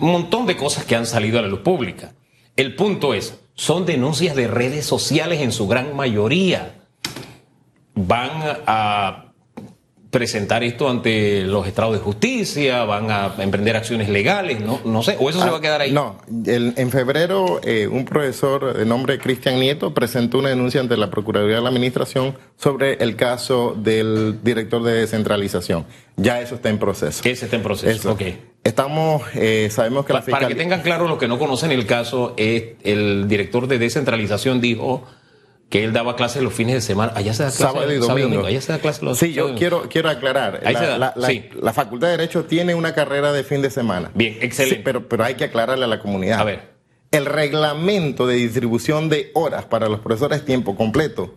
un 0.00 0.12
montón 0.12 0.46
de 0.46 0.56
cosas 0.56 0.84
que 0.84 0.94
han 0.94 1.04
salido 1.04 1.40
a 1.40 1.42
la 1.42 1.48
luz 1.48 1.60
pública. 1.60 2.14
El 2.54 2.76
punto 2.76 3.12
es, 3.12 3.40
son 3.54 3.84
denuncias 3.86 4.36
de 4.36 4.46
redes 4.46 4.86
sociales 4.86 5.40
en 5.40 5.50
su 5.50 5.66
gran 5.66 5.96
mayoría. 5.96 6.76
Van 7.96 8.30
a 8.68 9.23
presentar 10.14 10.62
esto 10.62 10.88
ante 10.88 11.42
los 11.42 11.66
estados 11.66 11.92
de 11.92 11.98
justicia, 11.98 12.84
van 12.84 13.10
a 13.10 13.34
emprender 13.38 13.76
acciones 13.76 14.08
legales, 14.08 14.60
no, 14.60 14.80
no 14.84 15.02
sé, 15.02 15.16
o 15.18 15.28
eso 15.28 15.42
se 15.42 15.50
va 15.50 15.56
a 15.56 15.60
quedar 15.60 15.80
ahí. 15.80 15.90
No, 15.90 16.18
en 16.46 16.90
febrero 16.92 17.60
eh, 17.64 17.88
un 17.88 18.04
profesor 18.04 18.76
de 18.78 18.86
nombre 18.86 19.18
Cristian 19.18 19.58
Nieto 19.58 19.92
presentó 19.92 20.38
una 20.38 20.50
denuncia 20.50 20.80
ante 20.80 20.96
la 20.96 21.10
Procuraduría 21.10 21.56
de 21.56 21.62
la 21.62 21.70
Administración 21.70 22.38
sobre 22.56 22.92
el 23.02 23.16
caso 23.16 23.74
del 23.76 24.38
director 24.44 24.84
de 24.84 24.92
descentralización. 24.92 25.84
Ya 26.16 26.40
eso 26.40 26.54
está 26.54 26.68
en 26.68 26.78
proceso. 26.78 27.28
Ese 27.28 27.46
está 27.46 27.56
en 27.56 27.64
proceso, 27.64 28.12
ok. 28.12 28.22
Estamos, 28.62 29.22
eh, 29.34 29.68
sabemos 29.72 30.06
que 30.06 30.12
la 30.12 30.22
Para 30.22 30.46
que 30.46 30.54
tengan 30.54 30.82
claro 30.82 31.08
los 31.08 31.18
que 31.18 31.26
no 31.26 31.40
conocen 31.40 31.72
el 31.72 31.86
caso, 31.86 32.34
el 32.36 33.26
director 33.26 33.66
de 33.66 33.80
descentralización 33.80 34.60
dijo 34.60 35.04
que 35.68 35.84
él 35.84 35.92
daba 35.92 36.16
clases 36.16 36.42
los 36.42 36.52
fines 36.52 36.74
de 36.74 36.80
semana. 36.80 37.12
Allá 37.14 37.34
se 37.34 37.42
da 37.42 37.48
clase 37.48 37.62
sábado 37.62 37.92
y 37.92 37.96
domingo. 37.96 38.46
Allá 38.46 38.60
se 38.60 38.72
da 38.72 38.78
clases 38.78 39.02
los 39.02 39.18
Sí, 39.18 39.32
yo 39.32 39.54
quiero, 39.54 39.88
quiero 39.88 40.08
aclarar. 40.08 40.60
la, 40.62 41.72
Facultad 41.72 42.08
de 42.08 42.16
Derecho 42.16 42.44
tiene 42.44 42.74
una 42.74 42.94
carrera 42.94 43.32
de 43.32 43.44
fin 43.44 43.62
de 43.62 43.70
semana. 43.70 44.10
Bien, 44.14 44.36
excelente. 44.40 44.82
pero, 44.84 45.08
pero 45.08 45.24
hay 45.24 45.34
que 45.34 45.44
aclararle 45.44 45.84
a 45.84 45.88
la 45.88 46.00
comunidad. 46.00 46.40
A 46.40 46.44
ver. 46.44 46.74
El 47.10 47.26
reglamento 47.26 48.26
de 48.26 48.34
distribución 48.34 49.08
de 49.08 49.30
horas 49.34 49.64
para 49.66 49.88
los 49.88 50.00
profesores 50.00 50.44
tiempo 50.44 50.76
completo 50.76 51.34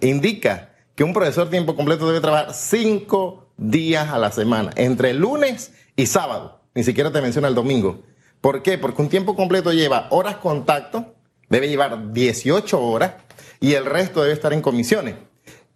indica 0.00 0.70
que 0.94 1.04
un 1.04 1.12
profesor 1.12 1.50
tiempo 1.50 1.76
completo 1.76 2.06
debe 2.06 2.20
trabajar 2.20 2.54
cinco 2.54 3.52
días 3.56 4.10
a 4.10 4.18
la 4.18 4.32
semana, 4.32 4.70
entre 4.76 5.12
lunes 5.12 5.72
y 5.96 6.06
sábado. 6.06 6.62
Ni 6.74 6.84
siquiera 6.84 7.10
te 7.10 7.20
menciona 7.20 7.48
el 7.48 7.54
domingo. 7.54 8.02
¿Por 8.40 8.62
qué? 8.62 8.78
Porque 8.78 9.02
un 9.02 9.08
tiempo 9.08 9.36
completo 9.36 9.72
lleva 9.72 10.06
horas 10.10 10.36
contacto, 10.36 11.14
debe 11.50 11.68
llevar 11.68 12.12
18 12.12 12.80
horas 12.80 13.12
y 13.60 13.74
el 13.74 13.84
resto 13.84 14.22
debe 14.22 14.32
estar 14.32 14.54
en 14.54 14.62
comisiones. 14.62 15.16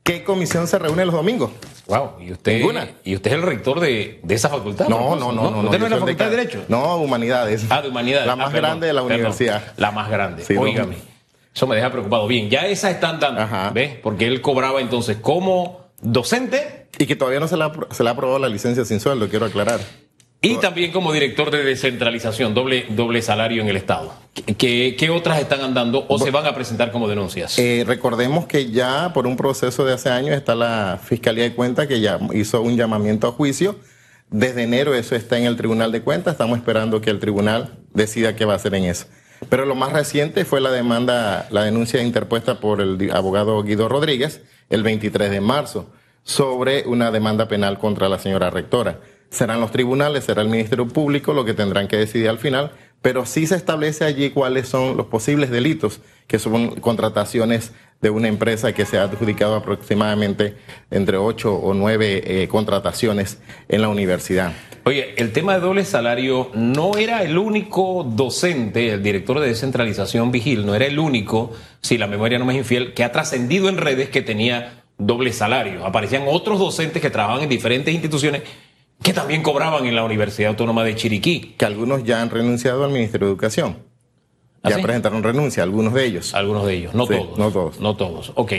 ¿Qué 0.02 0.25
comisión 0.25 0.66
se 0.66 0.78
reúne 0.78 1.04
los 1.04 1.14
domingos? 1.14 1.50
Wow, 1.87 2.12
¿y 2.21 2.33
usted, 2.33 2.62
¿y 3.04 3.14
usted 3.14 3.31
es 3.31 3.37
el 3.37 3.43
rector 3.43 3.81
de, 3.81 4.21
esa 4.28 4.49
facultad? 4.49 4.88
No, 4.88 5.16
no, 5.16 5.33
no, 5.33 5.50
no. 5.50 5.61
¿Usted 5.61 5.78
no, 5.78 5.85
es 5.87 5.90
la 5.90 5.99
facultad 5.99 6.31
de, 6.31 6.37
Derecho? 6.37 6.64
No, 6.69 6.97
Humanidades. 6.97 7.66
Ah, 7.69 7.83
de 7.83 7.88
Humanidades. 7.88 8.26
La 8.26 8.37
más 8.37 8.52
ah, 8.52 8.57
grande 8.57 8.87
de 8.87 8.93
la 8.93 9.02
universidad. 9.02 9.73
La 9.76 9.90
más 9.90 10.11
grande. 10.11 10.45
Sí, 10.45 10.57
Óigame. 10.57 10.97
Eso 11.54 11.66
me 11.66 11.76
deja 11.76 11.90
preocupado. 11.90 12.26
Bien, 12.26 12.50
ya 12.50 12.66
esa 12.66 12.90
están 12.90 13.21
dando. 13.21 13.40
Ajá. 13.40 13.71
¿Ves? 13.71 13.97
Porque 14.02 14.26
él 14.26 14.40
cobraba 14.40 14.81
entonces 14.81 15.19
como 15.19 15.87
docente. 16.00 16.88
Y 16.99 17.07
que 17.07 17.16
todavía 17.16 17.40
no 17.40 17.49
se 17.49 17.57
le, 17.57 17.64
ha, 17.64 17.73
se 17.90 18.02
le 18.02 18.09
ha 18.09 18.12
aprobado 18.12 18.38
la 18.38 18.49
licencia 18.49 18.85
sin 18.85 19.00
sueldo, 19.00 19.28
quiero 19.28 19.47
aclarar. 19.47 19.81
Y 20.45 20.57
también 20.59 20.93
como 20.93 21.13
director 21.13 21.51
de 21.51 21.65
descentralización, 21.65 22.55
doble, 22.55 22.87
doble 22.91 23.23
salario 23.23 23.63
en 23.63 23.69
el 23.69 23.77
Estado. 23.77 24.15
¿Qué, 24.59 25.11
otras 25.11 25.41
están 25.41 25.61
andando 25.61 26.05
o 26.09 26.19
se 26.19 26.31
van 26.31 26.47
a 26.47 26.55
presentar 26.55 26.93
como 26.93 27.09
denuncias? 27.09 27.59
Eh, 27.59 27.85
recordemos 27.87 28.47
que 28.47 28.71
ya 28.71 29.13
por 29.13 29.27
un 29.27 29.37
proceso 29.37 29.85
de 29.85 29.95
hace 29.95 30.11
años 30.11 30.37
está 30.37 30.55
la 30.55 31.01
Fiscalía 31.03 31.45
de 31.45 31.55
Cuentas 31.55 31.87
que 31.87 32.01
ya 32.01 32.19
hizo 32.33 32.61
un 32.61 32.77
llamamiento 32.77 33.27
a 33.27 33.33
juicio. 33.33 33.77
Desde 34.31 34.65
enero 34.65 34.95
eso 34.95 35.17
está 35.17 35.39
en 35.39 35.45
el 35.45 35.57
Tribunal 35.57 35.93
de 35.93 36.03
Cuentas. 36.03 36.33
Estamos 36.33 36.59
esperando 36.59 37.01
que 37.01 37.11
el 37.11 37.21
tribunal 37.21 37.79
decida 37.93 38.37
qué 38.37 38.45
va 38.45 38.55
a 38.55 38.57
hacer 38.57 38.75
en 38.75 38.85
eso. 38.85 39.07
Pero 39.49 39.65
lo 39.65 39.75
más 39.75 39.93
reciente 39.93 40.45
fue 40.45 40.61
la 40.61 40.71
demanda, 40.71 41.47
la 41.51 41.65
denuncia 41.65 42.03
interpuesta 42.03 42.61
por 42.61 42.81
el 42.81 43.11
abogado 43.13 43.63
Guido 43.63 43.89
Rodríguez 43.89 44.43
el 44.71 44.83
23 44.83 45.31
de 45.31 45.41
marzo 45.41 45.91
sobre 46.23 46.87
una 46.87 47.11
demanda 47.11 47.49
penal 47.49 47.79
contra 47.79 48.09
la 48.09 48.19
señora 48.19 48.51
rectora 48.51 49.01
serán 49.35 49.61
los 49.61 49.71
tribunales, 49.71 50.25
será 50.25 50.43
el 50.43 50.49
Ministerio 50.49 50.87
Público 50.88 51.33
lo 51.33 51.45
que 51.45 51.55
tendrán 51.55 51.88
que 51.88 51.97
decidir 51.97 52.29
al 52.29 52.38
final, 52.38 52.73
pero 53.03 53.26
sí 53.26 53.47
se 53.47 53.57
establece 53.57 54.05
allí 54.05 54.31
cuáles 54.31 54.69
son 54.69 54.97
los 54.97 55.07
posibles 55.07 55.50
delitos, 55.50 56.00
que 56.26 56.38
son 56.38 56.76
contrataciones 56.76 57.73
de 58.00 58.11
una 58.11 58.29
empresa 58.29 58.73
que 58.73 58.87
se 58.87 58.99
ha 58.99 59.05
adjudicado 59.05 59.57
aproximadamente 59.57 60.57
entre 60.91 61.17
ocho 61.17 61.55
o 61.55 61.75
nueve 61.75 62.23
eh, 62.25 62.49
contrataciones 62.49 63.38
en 63.69 63.83
la 63.83 63.88
universidad. 63.88 64.53
Oye, 64.85 65.14
el 65.17 65.33
tema 65.33 65.55
de 65.55 65.61
doble 65.61 65.85
salario 65.85 66.50
no 66.55 66.97
era 66.97 67.23
el 67.23 67.38
único 67.38 68.05
docente, 68.05 68.93
el 68.93 69.03
director 69.03 69.41
de 69.41 69.49
descentralización 69.49 70.31
Vigil, 70.31 70.67
no 70.67 70.75
era 70.75 70.87
el 70.87 70.99
único, 70.99 71.53
si 71.81 71.97
la 71.97 72.07
memoria 72.07 72.38
no 72.38 72.45
me 72.45 72.53
es 72.53 72.59
infiel, 72.59 72.93
que 72.93 73.05
ha 73.05 73.12
trascendido 73.12 73.69
en 73.69 73.79
redes 73.79 74.11
que 74.11 74.23
tenía 74.23 74.85
doble 74.99 75.33
salario. 75.33 75.87
Aparecían 75.87 76.25
otros 76.26 76.59
docentes 76.59 77.00
que 77.00 77.11
trabajaban 77.11 77.43
en 77.43 77.49
diferentes 77.49 77.93
instituciones 77.93 78.43
que 79.03 79.13
también 79.13 79.43
cobraban 79.43 79.87
en 79.87 79.95
la 79.95 80.05
Universidad 80.05 80.51
Autónoma 80.51 80.85
de 80.85 80.95
Chiriquí. 80.95 81.55
Que 81.59 81.65
algunos 81.65 82.05
ya 82.05 82.23
han 82.23 82.31
renunciado 82.31 82.85
al 82.85 82.91
Ministerio 82.91 83.27
de 83.27 83.33
Educación. 83.33 83.79
¿Ah, 84.63 84.71
ya 84.71 84.79
presentaron 84.79 85.23
renuncia, 85.23 85.63
algunos 85.63 85.93
de 85.93 86.07
ellos. 86.07 86.35
Algunos 86.35 86.67
de 86.67 86.75
ellos, 86.75 86.95
no 86.95 87.07
todos. 87.07 87.39
No 87.39 87.51
todos. 87.51 87.81
No 87.81 87.97
todos, 87.97 88.33
ok. 88.35 88.53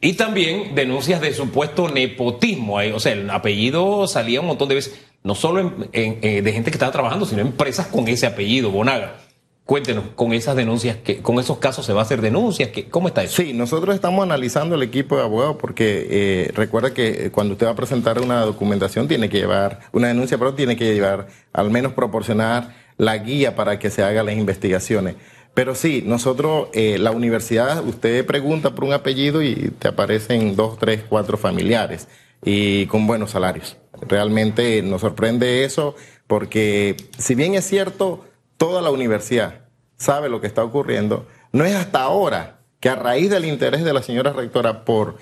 Y 0.00 0.14
también 0.14 0.74
denuncias 0.74 1.20
de 1.20 1.32
supuesto 1.32 1.88
nepotismo. 1.88 2.76
O 2.94 3.00
sea, 3.00 3.12
el 3.12 3.30
apellido 3.30 4.08
salía 4.08 4.40
un 4.40 4.48
montón 4.48 4.68
de 4.68 4.74
veces, 4.74 5.00
no 5.22 5.34
solo 5.36 5.72
eh, 5.92 6.42
de 6.42 6.52
gente 6.52 6.70
que 6.70 6.74
estaba 6.74 6.90
trabajando, 6.90 7.24
sino 7.24 7.40
empresas 7.40 7.86
con 7.86 8.08
ese 8.08 8.26
apellido, 8.26 8.70
Bonaga. 8.70 9.20
Cuéntenos, 9.66 10.04
con 10.14 10.34
esas 10.34 10.56
denuncias, 10.56 10.98
que, 10.98 11.22
con 11.22 11.38
esos 11.38 11.56
casos 11.56 11.86
se 11.86 11.94
va 11.94 12.00
a 12.00 12.02
hacer 12.02 12.20
denuncias, 12.20 12.68
¿cómo 12.90 13.08
está 13.08 13.22
eso? 13.22 13.42
Sí, 13.42 13.54
nosotros 13.54 13.94
estamos 13.94 14.22
analizando 14.22 14.74
el 14.74 14.82
equipo 14.82 15.16
de 15.16 15.22
abogados 15.22 15.56
porque 15.58 16.06
eh, 16.10 16.52
recuerda 16.54 16.92
que 16.92 17.30
cuando 17.30 17.54
usted 17.54 17.66
va 17.66 17.70
a 17.70 17.74
presentar 17.74 18.20
una 18.20 18.42
documentación 18.42 19.08
tiene 19.08 19.30
que 19.30 19.38
llevar 19.38 19.80
una 19.92 20.08
denuncia, 20.08 20.36
pero 20.36 20.52
tiene 20.52 20.76
que 20.76 20.92
llevar, 20.92 21.28
al 21.54 21.70
menos 21.70 21.94
proporcionar 21.94 22.74
la 22.98 23.16
guía 23.16 23.56
para 23.56 23.78
que 23.78 23.88
se 23.88 24.02
hagan 24.02 24.26
las 24.26 24.36
investigaciones. 24.36 25.14
Pero 25.54 25.74
sí, 25.74 26.02
nosotros, 26.04 26.68
eh, 26.74 26.98
la 26.98 27.12
universidad, 27.12 27.82
usted 27.86 28.26
pregunta 28.26 28.74
por 28.74 28.84
un 28.84 28.92
apellido 28.92 29.42
y 29.42 29.72
te 29.78 29.88
aparecen 29.88 30.56
dos, 30.56 30.78
tres, 30.78 31.04
cuatro 31.08 31.38
familiares 31.38 32.06
y 32.44 32.84
con 32.86 33.06
buenos 33.06 33.30
salarios. 33.30 33.78
Realmente 34.02 34.82
nos 34.82 35.00
sorprende 35.00 35.64
eso 35.64 35.94
porque 36.26 36.96
si 37.18 37.34
bien 37.34 37.54
es 37.54 37.64
cierto, 37.66 38.24
toda 38.56 38.82
la 38.82 38.90
universidad 38.90 39.64
sabe 39.96 40.28
lo 40.28 40.40
que 40.40 40.46
está 40.46 40.64
ocurriendo, 40.64 41.26
no 41.52 41.64
es 41.64 41.74
hasta 41.74 42.02
ahora 42.02 42.60
que 42.80 42.88
a 42.88 42.96
raíz 42.96 43.30
del 43.30 43.44
interés 43.44 43.84
de 43.84 43.92
la 43.92 44.02
señora 44.02 44.32
rectora 44.32 44.84
por 44.84 45.16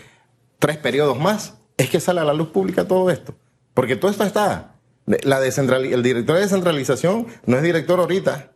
tres 0.59 0.79
periodos 0.79 1.19
más, 1.19 1.55
es 1.77 1.91
que 1.91 2.01
sale 2.01 2.21
a 2.21 2.25
la 2.25 2.35
luz 2.35 2.49
pública 2.49 2.87
todo 2.87 3.11
esto. 3.11 3.35
Porque 3.75 3.97
todo 3.97 4.11
esto 4.11 4.25
está. 4.25 4.75
La 5.07 5.39
el 5.45 6.03
director 6.03 6.37
de 6.37 6.43
descentralización 6.43 7.27
no 7.47 7.57
es 7.57 7.63
director 7.63 7.99
ahorita, 7.99 8.53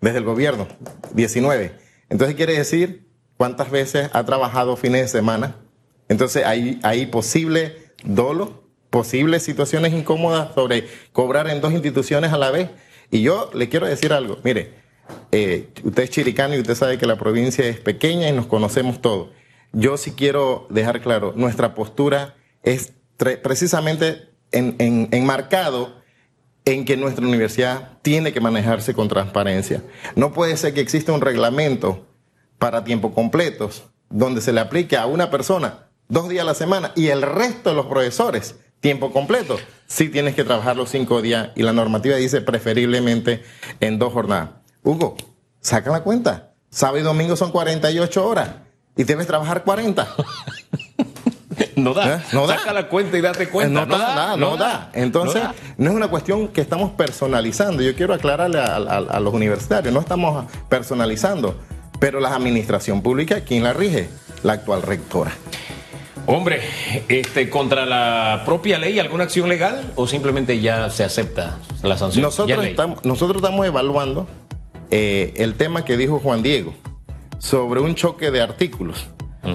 desde 0.00 0.18
el 0.18 0.24
gobierno, 0.24 0.66
19. 1.14 1.76
Entonces 2.08 2.36
quiere 2.36 2.56
decir 2.56 3.08
cuántas 3.36 3.70
veces 3.70 4.10
ha 4.12 4.24
trabajado 4.24 4.76
fines 4.76 5.02
de 5.02 5.08
semana. 5.08 5.56
Entonces 6.08 6.44
hay, 6.44 6.80
hay 6.82 7.06
posible 7.06 7.92
dolo, 8.04 8.64
posibles 8.90 9.42
situaciones 9.42 9.92
incómodas 9.92 10.54
sobre 10.54 10.88
cobrar 11.12 11.48
en 11.48 11.60
dos 11.60 11.72
instituciones 11.72 12.32
a 12.32 12.38
la 12.38 12.50
vez. 12.50 12.70
Y 13.10 13.22
yo 13.22 13.50
le 13.54 13.68
quiero 13.68 13.86
decir 13.86 14.12
algo, 14.12 14.38
mire, 14.42 14.74
eh, 15.32 15.68
usted 15.82 16.02
es 16.02 16.10
chiricano 16.10 16.54
y 16.54 16.60
usted 16.60 16.74
sabe 16.74 16.98
que 16.98 17.06
la 17.06 17.16
provincia 17.16 17.66
es 17.66 17.78
pequeña 17.78 18.28
y 18.28 18.32
nos 18.32 18.46
conocemos 18.46 19.00
todos. 19.00 19.30
Yo 19.72 19.96
sí 19.96 20.12
quiero 20.12 20.66
dejar 20.70 21.00
claro, 21.00 21.32
nuestra 21.36 21.74
postura 21.74 22.34
es 22.62 22.92
precisamente 23.16 24.30
enmarcado 24.52 26.02
en 26.64 26.84
que 26.84 26.96
nuestra 26.96 27.26
universidad 27.26 27.98
tiene 28.02 28.32
que 28.32 28.40
manejarse 28.40 28.94
con 28.94 29.08
transparencia. 29.08 29.82
No 30.14 30.32
puede 30.32 30.56
ser 30.56 30.74
que 30.74 30.80
exista 30.80 31.12
un 31.12 31.20
reglamento 31.20 32.06
para 32.58 32.84
tiempo 32.84 33.12
completos 33.12 33.84
donde 34.08 34.40
se 34.40 34.52
le 34.52 34.60
aplique 34.60 34.96
a 34.96 35.06
una 35.06 35.30
persona 35.30 35.88
dos 36.08 36.28
días 36.28 36.42
a 36.42 36.46
la 36.46 36.54
semana 36.54 36.92
y 36.94 37.08
el 37.08 37.22
resto 37.22 37.70
de 37.70 37.76
los 37.76 37.86
profesores 37.86 38.56
tiempo 38.80 39.12
completo. 39.12 39.56
Sí 39.86 40.08
tienes 40.08 40.34
que 40.34 40.44
trabajar 40.44 40.76
los 40.76 40.90
cinco 40.90 41.22
días 41.22 41.50
y 41.54 41.62
la 41.62 41.72
normativa 41.72 42.16
dice 42.16 42.40
preferiblemente 42.40 43.42
en 43.80 43.98
dos 43.98 44.12
jornadas. 44.12 44.50
Hugo, 44.82 45.16
saca 45.60 45.90
la 45.90 46.00
cuenta. 46.00 46.52
Sábado 46.70 46.98
y 46.98 47.02
domingo 47.02 47.36
son 47.36 47.52
48 47.52 48.26
horas 48.26 48.50
y 48.96 49.04
debes 49.04 49.26
trabajar 49.26 49.64
40. 49.64 50.08
No 51.76 51.94
da. 51.94 52.16
¿Eh? 52.16 52.22
No 52.32 52.46
da. 52.46 52.58
Saca 52.58 52.72
la 52.72 52.88
cuenta 52.88 53.16
y 53.16 53.20
date 53.20 53.48
cuenta. 53.48 53.86
No, 53.86 53.98
da, 53.98 54.36
no, 54.36 54.56
da. 54.56 54.90
Entonces, 54.92 55.42
no, 55.76 55.90
es 55.90 55.96
una 55.96 56.08
cuestión 56.08 56.48
que 56.48 56.60
estamos 56.60 56.90
personalizando. 56.92 57.82
Yo 57.82 57.94
quiero 57.94 58.14
aclararle 58.14 58.58
a, 58.58 59.20
los 59.20 59.32
universitarios, 59.32 59.92
no 59.92 60.00
estamos 60.00 60.50
personalizando, 60.68 61.58
pero 61.98 62.20
la 62.20 62.34
administración 62.34 63.02
pública, 63.02 63.40
¿quién 63.42 63.62
la 63.62 63.72
rige? 63.72 64.08
La 64.42 64.54
actual 64.54 64.82
rectora. 64.82 65.32
Hombre, 66.26 66.60
este, 67.08 67.48
contra 67.48 67.86
la 67.86 68.42
propia 68.44 68.78
ley, 68.78 68.98
¿alguna 68.98 69.24
acción 69.24 69.48
legal 69.48 69.92
o 69.94 70.08
simplemente 70.08 70.60
ya 70.60 70.90
se 70.90 71.04
acepta 71.04 71.58
la 71.82 71.96
sanción? 71.96 72.22
Nosotros, 72.22 72.64
estamos, 72.64 73.04
nosotros 73.04 73.42
estamos 73.42 73.64
evaluando 73.64 74.26
eh, 74.90 75.34
el 75.36 75.54
tema 75.54 75.84
que 75.84 75.96
dijo 75.96 76.18
Juan 76.18 76.42
Diego 76.42 76.74
sobre 77.38 77.80
un 77.80 77.94
choque 77.94 78.30
de 78.30 78.40
artículos. 78.40 79.06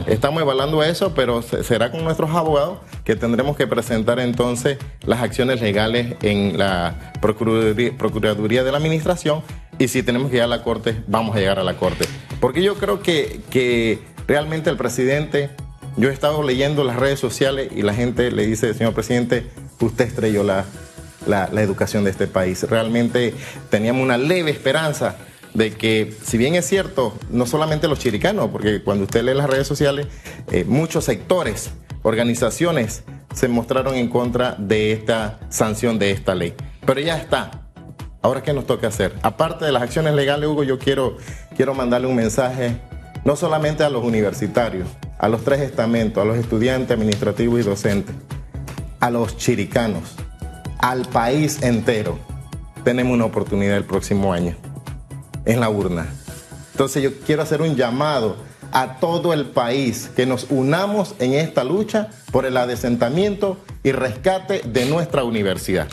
Estamos 0.08 0.42
evaluando 0.42 0.82
eso, 0.84 1.13
pero 1.13 1.42
será 1.42 1.92
con 1.92 2.06
nuestros 2.06 2.30
abogados 2.32 2.78
que 3.04 3.18
tendremos 3.18 3.58
que 3.58 3.68
presentar 3.68 4.22
entonces 4.22 4.78
las 5.04 5.22
acciones 5.22 5.60
legales 5.60 6.16
en 6.22 6.58
la 6.58 7.12
Procuraduría, 7.20 8.63
de 8.63 8.72
la 8.72 8.78
Administración 8.78 9.42
y 9.80 9.90
si 9.90 10.01
tenemos 10.01 10.30
que 10.32 10.38
ir 10.38 10.44
a 10.44 10.48
la 10.48 10.63
Corte, 10.63 11.04
vamos 11.08 11.36
a 11.36 11.40
llegar 11.40 11.60
a 11.60 11.63
la 11.66 11.75
Corte. 11.75 12.06
Porque 12.40 12.63
yo 12.63 12.75
creo 12.75 13.01
que, 13.01 13.42
que 13.50 14.00
realmente 14.28 14.70
el 14.70 14.78
presidente, 14.78 15.50
yo 15.98 16.10
he 16.10 16.14
estado 16.14 16.44
leyendo 16.44 16.84
las 16.84 16.96
redes 16.96 17.20
sociales 17.20 17.72
y 17.76 17.82
la 17.82 17.94
gente 17.94 18.32
le 18.32 18.46
dice, 18.46 18.74
señor 18.74 18.94
presidente, 18.94 19.46
usted 19.80 20.06
estrelló 20.06 20.44
la, 20.44 20.66
la, 21.28 21.62
educación 21.62 22.04
de 22.04 22.12
este 22.12 22.28
país. 22.28 22.64
Realmente 22.64 23.34
teníamos 23.70 24.04
una 24.04 24.18
leve 24.18 24.52
esperanza 24.52 25.18
de 25.54 25.72
que, 25.74 26.14
si 26.24 26.38
bien 26.38 26.56
es 26.56 26.66
cierto, 26.66 27.14
no 27.30 27.46
solamente 27.46 27.88
los 27.88 28.00
chiricanos, 28.00 28.50
porque 28.52 28.82
cuando 28.84 29.04
usted 29.04 29.24
lee 29.24 29.34
las 29.34 29.50
redes 29.50 29.68
sociales, 29.68 30.08
eh, 30.52 30.64
muchos 30.64 31.06
sectores, 31.06 31.72
organizaciones 32.04 33.04
se 33.34 33.48
mostraron 33.48 33.96
en 33.96 34.10
contra 34.10 34.56
de 34.58 34.94
esta 34.94 35.40
sanción 35.50 36.00
de 36.00 36.12
esta 36.12 36.36
ley. 36.36 36.54
Pero 36.86 37.00
ya 37.00 37.18
está. 37.18 37.52
Ahora, 38.22 38.44
¿qué 38.44 38.54
nos 38.54 38.66
toca 38.66 38.88
hacer? 38.88 39.16
Aparte 39.24 39.66
de 39.66 39.72
las 39.72 39.84
acciones 39.84 40.14
legales, 40.14 40.48
Hugo, 40.48 40.64
yo 40.64 40.78
quiero, 40.80 41.18
quiero 41.56 41.74
mandarle 41.74 42.08
un 42.08 42.16
mensaje 42.16 42.78
no 43.24 43.36
solamente 43.36 43.84
a 43.84 43.90
los 43.90 44.04
universitarios, 44.04 44.88
a 45.22 45.29
los 45.29 45.44
tres 45.44 45.62
estamentos, 45.62 46.20
a 46.22 46.25
los 46.25 46.36
estudiantes 46.36 46.92
administrativos 46.92 47.60
y 47.60 47.64
docentes, 47.64 48.16
a 49.00 49.12
los 49.12 49.38
chiricanos, 49.38 50.16
al 50.79 51.05
país 51.05 51.62
entero. 51.62 52.18
Tenemos 52.84 53.14
una 53.14 53.25
oportunidad 53.25 53.77
el 53.77 53.84
próximo 53.84 54.34
año 54.34 54.55
en 55.46 55.60
la 55.60 55.70
urna. 55.70 56.07
Entonces 56.72 57.03
yo 57.03 57.12
quiero 57.20 57.44
hacer 57.44 57.62
un 57.62 57.75
llamado 57.75 58.36
a 58.72 58.98
todo 59.00 59.34
el 59.34 59.46
país 59.46 60.10
que 60.16 60.25
nos 60.25 60.48
unamos 60.50 61.14
en 61.20 61.34
esta 61.34 61.64
lucha 61.64 62.10
por 62.31 62.48
el 62.48 62.57
adesentamiento 62.57 63.57
y 63.84 63.92
rescate 63.92 64.64
de 64.66 64.88
nuestra 64.88 65.24
universidad. 65.24 65.88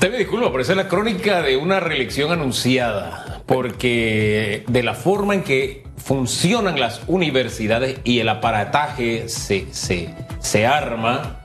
Te 0.00 0.08
me 0.08 0.16
disculpo, 0.16 0.50
pero 0.50 0.62
esa 0.62 0.72
es 0.72 0.78
la 0.78 0.88
crónica 0.88 1.42
de 1.42 1.58
una 1.58 1.78
reelección 1.78 2.32
anunciada, 2.32 3.35
porque 3.46 4.64
de 4.68 4.82
la 4.82 4.94
forma 4.94 5.34
en 5.34 5.42
que 5.42 5.84
funcionan 5.96 6.78
las 6.78 7.02
universidades 7.06 8.00
y 8.04 8.20
el 8.20 8.28
aparataje 8.28 9.28
se, 9.28 9.66
se, 9.72 10.14
se 10.40 10.66
arma, 10.66 11.40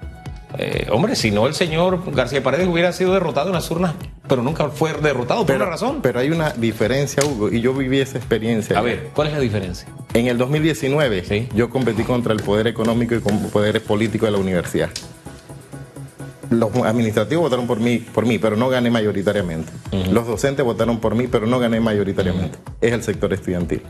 eh, 0.57 0.87
hombre, 0.91 1.15
si 1.15 1.31
no 1.31 1.47
el 1.47 1.53
señor 1.53 2.11
García 2.13 2.43
Paredes 2.43 2.67
hubiera 2.67 2.91
sido 2.91 3.13
derrotado 3.13 3.47
en 3.47 3.53
las 3.53 3.71
urnas 3.71 3.95
pero 4.31 4.43
nunca 4.43 4.69
fue 4.69 4.93
derrotado 4.93 5.45
por 5.45 5.55
una 5.57 5.65
razón. 5.65 5.99
Pero 6.01 6.21
hay 6.21 6.29
una 6.29 6.51
diferencia, 6.51 7.21
Hugo, 7.25 7.51
y 7.51 7.59
yo 7.59 7.73
viví 7.73 7.99
esa 7.99 8.17
experiencia. 8.17 8.79
A 8.79 8.81
ver, 8.81 9.09
¿cuál 9.13 9.27
es 9.27 9.33
la 9.33 9.41
diferencia? 9.41 9.89
En 10.13 10.27
el 10.27 10.37
2019 10.37 11.49
yo 11.53 11.69
competí 11.69 12.03
contra 12.03 12.31
el 12.31 12.41
poder 12.41 12.67
económico 12.67 13.13
y 13.13 13.19
con 13.19 13.37
poderes 13.49 13.81
políticos 13.81 14.27
de 14.27 14.31
la 14.31 14.37
universidad. 14.37 14.89
Los 16.51 16.75
administrativos 16.75 17.43
votaron 17.43 17.65
por 17.65 17.79
mí, 17.79 17.97
por 17.99 18.25
mí 18.25 18.37
pero 18.37 18.57
no 18.57 18.67
gané 18.69 18.91
mayoritariamente. 18.91 19.71
Los 20.11 20.27
docentes 20.27 20.65
votaron 20.65 20.99
por 20.99 21.15
mí, 21.15 21.27
pero 21.27 21.47
no 21.47 21.59
gané 21.59 21.79
mayoritariamente. 21.79 22.59
Es 22.81 22.91
el 22.91 23.01
sector 23.03 23.31
estudiantil. 23.33 23.81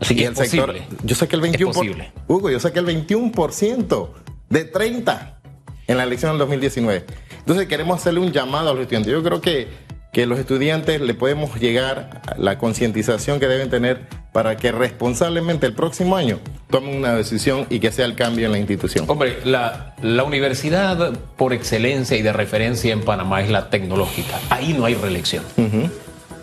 Así 0.00 0.16
que 0.16 0.26
el 0.26 0.36
sector, 0.36 0.74
yo 1.04 1.14
saqué 1.14 1.36
el 1.36 1.42
21%. 1.42 2.12
Hugo, 2.26 2.50
yo 2.50 2.58
saqué 2.58 2.80
el 2.80 2.86
21% 2.86 4.08
de 4.50 4.64
30 4.64 5.40
en 5.86 5.96
la 5.96 6.02
elección 6.02 6.32
del 6.32 6.40
2019. 6.40 7.04
Entonces 7.38 7.68
queremos 7.68 8.00
hacerle 8.00 8.18
un 8.18 8.32
llamado 8.32 8.70
a 8.70 8.72
los 8.72 8.82
estudiantes. 8.82 9.12
Yo 9.12 9.22
creo 9.22 9.40
que, 9.40 9.68
que 10.12 10.26
los 10.26 10.40
estudiantes 10.40 11.00
le 11.00 11.14
podemos 11.14 11.54
llegar 11.60 12.22
a 12.26 12.36
la 12.36 12.58
concientización 12.58 13.38
que 13.38 13.46
deben 13.46 13.70
tener 13.70 14.08
para 14.32 14.56
que 14.56 14.72
responsablemente 14.72 15.66
el 15.66 15.74
próximo 15.74 16.16
año 16.16 16.38
tomen 16.70 16.96
una 16.96 17.14
decisión 17.14 17.66
y 17.68 17.80
que 17.80 17.92
sea 17.92 18.06
el 18.06 18.14
cambio 18.14 18.46
en 18.46 18.52
la 18.52 18.58
institución. 18.58 19.04
Hombre, 19.08 19.38
la, 19.44 19.94
la 20.00 20.24
universidad 20.24 21.12
por 21.36 21.52
excelencia 21.52 22.16
y 22.16 22.22
de 22.22 22.32
referencia 22.32 22.92
en 22.92 23.02
Panamá 23.02 23.42
es 23.42 23.50
la 23.50 23.68
tecnológica. 23.68 24.38
Ahí 24.48 24.72
no 24.72 24.86
hay 24.86 24.94
reelección. 24.94 25.44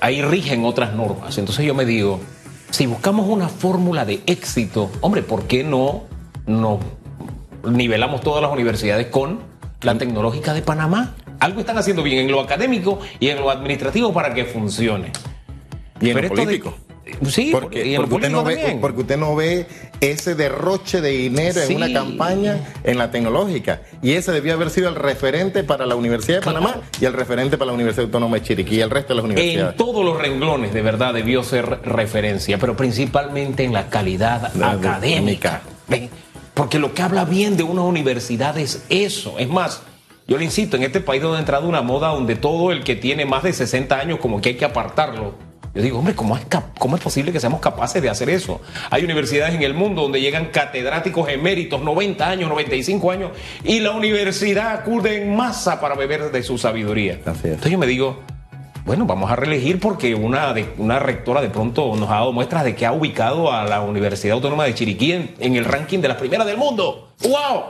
Ahí 0.01 0.21
rigen 0.21 0.63
otras 0.65 0.93
normas. 0.93 1.37
Entonces 1.37 1.65
yo 1.65 1.73
me 1.73 1.85
digo, 1.85 2.19
si 2.69 2.85
buscamos 2.85 3.27
una 3.27 3.49
fórmula 3.49 4.05
de 4.05 4.21
éxito, 4.27 4.91
hombre, 5.01 5.23
¿por 5.23 5.43
qué 5.47 5.63
no 5.63 6.03
nos 6.45 6.79
nivelamos 7.63 8.21
todas 8.21 8.41
las 8.41 8.51
universidades 8.51 9.07
con 9.07 9.39
la 9.81 9.97
tecnológica 9.97 10.53
de 10.53 10.61
Panamá. 10.61 11.15
Algo 11.39 11.61
están 11.61 11.77
haciendo 11.77 12.03
bien 12.03 12.19
en 12.19 12.31
lo 12.31 12.41
académico 12.41 12.99
y 13.19 13.29
en 13.29 13.39
lo 13.39 13.49
administrativo 13.49 14.13
para 14.13 14.33
que 14.33 14.45
funcione. 14.45 15.11
Y 16.01 16.09
en 16.09 16.21
lo 16.21 16.27
político. 16.29 16.73
Sí, 17.27 17.49
porque, 17.51 17.85
y 17.85 17.95
en 17.95 18.01
porque, 18.01 18.15
usted 18.15 18.29
no 18.29 18.43
ve, 18.43 18.77
porque 18.79 19.01
usted 19.01 19.17
no 19.17 19.35
ve 19.35 19.67
ese 20.01 20.35
derroche 20.35 21.01
de 21.01 21.09
dinero 21.09 21.61
en 21.61 21.75
una 21.75 21.91
campaña 21.91 22.73
en 22.83 22.97
la 22.97 23.11
tecnológica. 23.11 23.81
Y 24.01 24.13
ese 24.13 24.31
debió 24.31 24.53
haber 24.53 24.69
sido 24.69 24.89
el 24.89 24.95
referente 24.95 25.63
para 25.63 25.85
la 25.85 25.95
Universidad 25.95 26.39
de 26.39 26.45
Panamá 26.45 26.81
y 26.99 27.05
el 27.05 27.13
referente 27.13 27.57
para 27.57 27.67
la 27.67 27.73
Universidad 27.73 28.05
Autónoma 28.05 28.37
de 28.37 28.43
Chiriquí 28.43 28.75
y 28.75 28.81
el 28.81 28.89
resto 28.89 29.09
de 29.09 29.15
las 29.15 29.25
universidades. 29.25 29.71
En 29.71 29.77
todos 29.77 30.05
los 30.05 30.17
renglones, 30.17 30.73
de 30.73 30.81
verdad, 30.81 31.13
debió 31.13 31.43
ser 31.43 31.81
referencia, 31.83 32.57
pero 32.57 32.75
principalmente 32.75 33.63
en 33.63 33.73
la 33.73 33.89
calidad 33.89 34.51
académica. 34.63 35.61
Porque 36.53 36.79
lo 36.79 36.93
que 36.93 37.01
habla 37.01 37.25
bien 37.25 37.55
de 37.55 37.63
una 37.63 37.83
universidad 37.83 38.57
es 38.57 38.83
eso. 38.89 39.39
Es 39.39 39.47
más, 39.47 39.81
yo 40.27 40.37
le 40.37 40.45
insisto, 40.45 40.77
en 40.77 40.83
este 40.83 40.99
país 40.99 41.21
donde 41.21 41.37
ha 41.37 41.39
entrado 41.39 41.67
una 41.67 41.81
moda 41.81 42.09
donde 42.09 42.35
todo 42.35 42.71
el 42.71 42.83
que 42.83 42.95
tiene 42.95 43.25
más 43.25 43.43
de 43.43 43.53
60 43.53 43.97
años 43.97 44.19
como 44.19 44.41
que 44.41 44.49
hay 44.49 44.55
que 44.55 44.65
apartarlo. 44.65 45.48
Yo 45.79 45.83
digo, 45.83 45.99
hombre, 45.99 46.13
¿cómo 46.13 46.35
es, 46.35 46.45
¿cómo 46.77 46.97
es 46.97 47.01
posible 47.01 47.31
que 47.31 47.39
seamos 47.39 47.61
capaces 47.61 48.01
de 48.01 48.09
hacer 48.09 48.29
eso? 48.29 48.59
Hay 48.89 49.05
universidades 49.05 49.55
en 49.55 49.63
el 49.63 49.73
mundo 49.73 50.01
donde 50.01 50.19
llegan 50.19 50.47
catedráticos 50.47 51.29
eméritos, 51.29 51.81
90 51.81 52.29
años, 52.29 52.49
95 52.49 53.11
años, 53.11 53.31
y 53.63 53.79
la 53.79 53.91
universidad 53.91 54.73
acude 54.73 55.23
en 55.23 55.37
masa 55.37 55.79
para 55.79 55.95
beber 55.95 56.31
de 56.31 56.43
su 56.43 56.57
sabiduría. 56.57 57.13
Entonces 57.13 57.71
yo 57.71 57.77
me 57.77 57.87
digo, 57.87 58.19
bueno, 58.83 59.05
vamos 59.05 59.31
a 59.31 59.37
reelegir 59.37 59.79
porque 59.79 60.15
una, 60.15 60.53
de, 60.53 60.73
una 60.79 60.99
rectora 60.99 61.39
de 61.41 61.49
pronto 61.49 61.95
nos 61.95 62.09
ha 62.09 62.15
dado 62.15 62.33
muestras 62.33 62.65
de 62.65 62.75
que 62.75 62.85
ha 62.85 62.91
ubicado 62.91 63.49
a 63.49 63.63
la 63.63 63.79
Universidad 63.79 64.33
Autónoma 64.33 64.65
de 64.65 64.73
Chiriquí 64.73 65.13
en, 65.13 65.55
el 65.55 65.63
ranking 65.63 65.99
de 65.99 66.09
las 66.09 66.17
primeras 66.17 66.45
del 66.45 66.57
mundo. 66.57 67.13
¡Wow! 67.21 67.63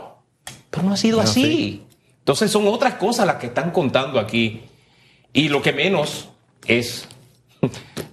Pero 0.72 0.82
no 0.82 0.94
ha 0.94 0.98
sido 0.98 1.22
así. 1.22 1.84
Entonces 2.18 2.50
son 2.50 2.68
otras 2.68 2.96
cosas 2.96 3.28
las 3.28 3.36
que 3.36 3.46
están 3.46 3.70
contando 3.70 4.20
aquí. 4.20 4.64
Y 5.32 5.50
lo 5.50 5.62
que 5.62 5.74
menos 5.74 6.30
es 6.66 7.08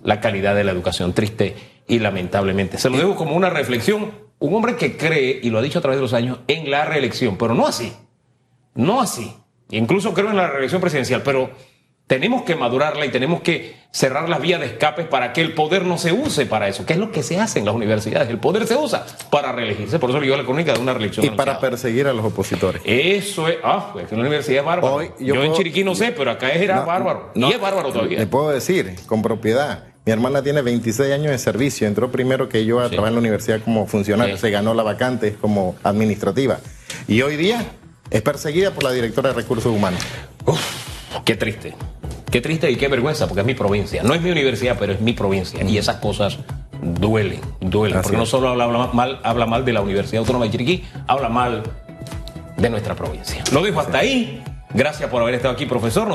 la 0.02 0.20
calidad 0.20 0.54
de 0.54 0.64
la 0.64 0.72
educación, 0.72 1.12
triste 1.12 1.56
y 1.86 1.98
lamentablemente. 1.98 2.78
Se 2.78 2.90
lo 2.90 2.96
digo 2.96 3.16
como 3.16 3.34
una 3.34 3.50
reflexión. 3.50 4.26
Un 4.38 4.54
hombre 4.54 4.76
que 4.76 4.98
cree, 4.98 5.40
y 5.42 5.48
lo 5.48 5.58
ha 5.58 5.62
dicho 5.62 5.78
a 5.78 5.82
través 5.82 5.96
de 5.98 6.02
los 6.02 6.12
años, 6.12 6.40
en 6.46 6.70
la 6.70 6.84
reelección, 6.84 7.38
pero 7.38 7.54
no 7.54 7.66
así. 7.66 7.92
No 8.74 9.00
así. 9.00 9.34
incluso 9.70 10.12
creo 10.12 10.30
en 10.30 10.36
la 10.36 10.48
reelección 10.48 10.80
presidencial, 10.80 11.22
pero 11.22 11.50
tenemos 12.06 12.42
que 12.42 12.54
madurarla 12.54 13.04
y 13.04 13.10
tenemos 13.10 13.40
que 13.40 13.74
cerrar 13.90 14.28
las 14.28 14.40
vías 14.40 14.60
de 14.60 14.66
escape 14.66 15.04
para 15.04 15.32
que 15.32 15.40
el 15.40 15.54
poder 15.54 15.84
no 15.84 15.98
se 15.98 16.12
use 16.12 16.46
para 16.46 16.68
eso, 16.68 16.86
que 16.86 16.92
es 16.92 16.98
lo 16.98 17.10
que 17.10 17.22
se 17.22 17.40
hace 17.40 17.58
en 17.58 17.64
las 17.64 17.74
universidades. 17.74 18.28
El 18.28 18.38
poder 18.38 18.66
se 18.66 18.76
usa 18.76 19.06
para 19.30 19.52
reelegirse, 19.52 19.98
por 19.98 20.10
eso 20.10 20.20
le 20.20 20.26
dio 20.26 20.36
la 20.36 20.44
crónica 20.44 20.72
de 20.72 20.80
una 20.80 20.92
reelección. 20.92 21.26
Y 21.26 21.30
para 21.30 21.58
perseguir 21.58 22.06
a 22.06 22.12
los 22.12 22.24
opositores. 22.24 22.82
Eso 22.84 23.48
es, 23.48 23.56
ah, 23.64 23.90
pues 23.92 24.06
que 24.06 24.14
la 24.14 24.20
universidad 24.20 24.60
es 24.60 24.64
bárbaro. 24.66 25.14
yo, 25.18 25.42
en 25.42 25.52
Chiriquí 25.54 25.82
no 25.82 25.94
sé, 25.94 26.12
pero 26.12 26.30
acá 26.30 26.50
era 26.50 26.82
bárbaro. 26.82 27.32
y 27.34 27.44
es 27.44 27.60
bárbaro 27.60 27.92
todavía. 27.92 28.18
Le 28.18 28.26
puedo 28.26 28.50
decir, 28.50 28.94
con 29.06 29.22
propiedad. 29.22 29.84
Mi 30.04 30.12
hermana 30.12 30.40
tiene 30.40 30.62
26 30.62 31.12
años 31.12 31.32
de 31.32 31.38
servicio, 31.38 31.88
entró 31.88 32.12
primero 32.12 32.48
que 32.48 32.64
yo 32.64 32.78
a 32.78 32.88
trabajar 32.88 33.08
en 33.08 33.14
la 33.14 33.20
universidad 33.20 33.60
como 33.60 33.88
funcionario, 33.88 34.36
se 34.36 34.50
ganó 34.50 34.72
la 34.72 34.84
vacante 34.84 35.34
como 35.40 35.74
administrativa. 35.82 36.60
Y 37.08 37.22
hoy 37.22 37.34
día 37.34 37.66
es 38.10 38.22
perseguida 38.22 38.70
por 38.70 38.84
la 38.84 38.92
directora 38.92 39.30
de 39.30 39.34
recursos 39.34 39.74
humanos. 39.74 40.00
Uf, 40.44 40.60
qué 41.24 41.34
triste. 41.34 41.74
Qué 42.30 42.40
triste 42.40 42.70
y 42.70 42.76
qué 42.76 42.88
vergüenza, 42.88 43.26
porque 43.26 43.40
es 43.40 43.46
mi 43.46 43.54
provincia. 43.54 44.02
No 44.02 44.14
es 44.14 44.20
mi 44.20 44.30
universidad, 44.30 44.76
pero 44.78 44.92
es 44.92 45.00
mi 45.00 45.12
provincia. 45.12 45.62
Y 45.62 45.78
esas 45.78 45.96
cosas 45.96 46.38
duelen, 46.82 47.40
duelen. 47.60 48.00
porque 48.02 48.16
no 48.16 48.26
solo 48.26 48.48
habla 48.48 48.68
mal, 48.92 49.20
habla 49.22 49.46
mal 49.46 49.64
de 49.64 49.72
la 49.72 49.80
Universidad 49.80 50.20
Autónoma 50.20 50.44
de 50.46 50.50
Chiriquí, 50.50 50.84
habla 51.06 51.28
mal 51.28 51.62
de 52.56 52.70
nuestra 52.70 52.94
provincia. 52.94 53.42
Lo 53.52 53.62
dijo 53.62 53.80
hasta 53.80 53.98
ahí. 53.98 54.42
Gracias 54.74 55.08
por 55.08 55.22
haber 55.22 55.34
estado 55.36 55.54
aquí, 55.54 55.64
profesor. 55.64 56.08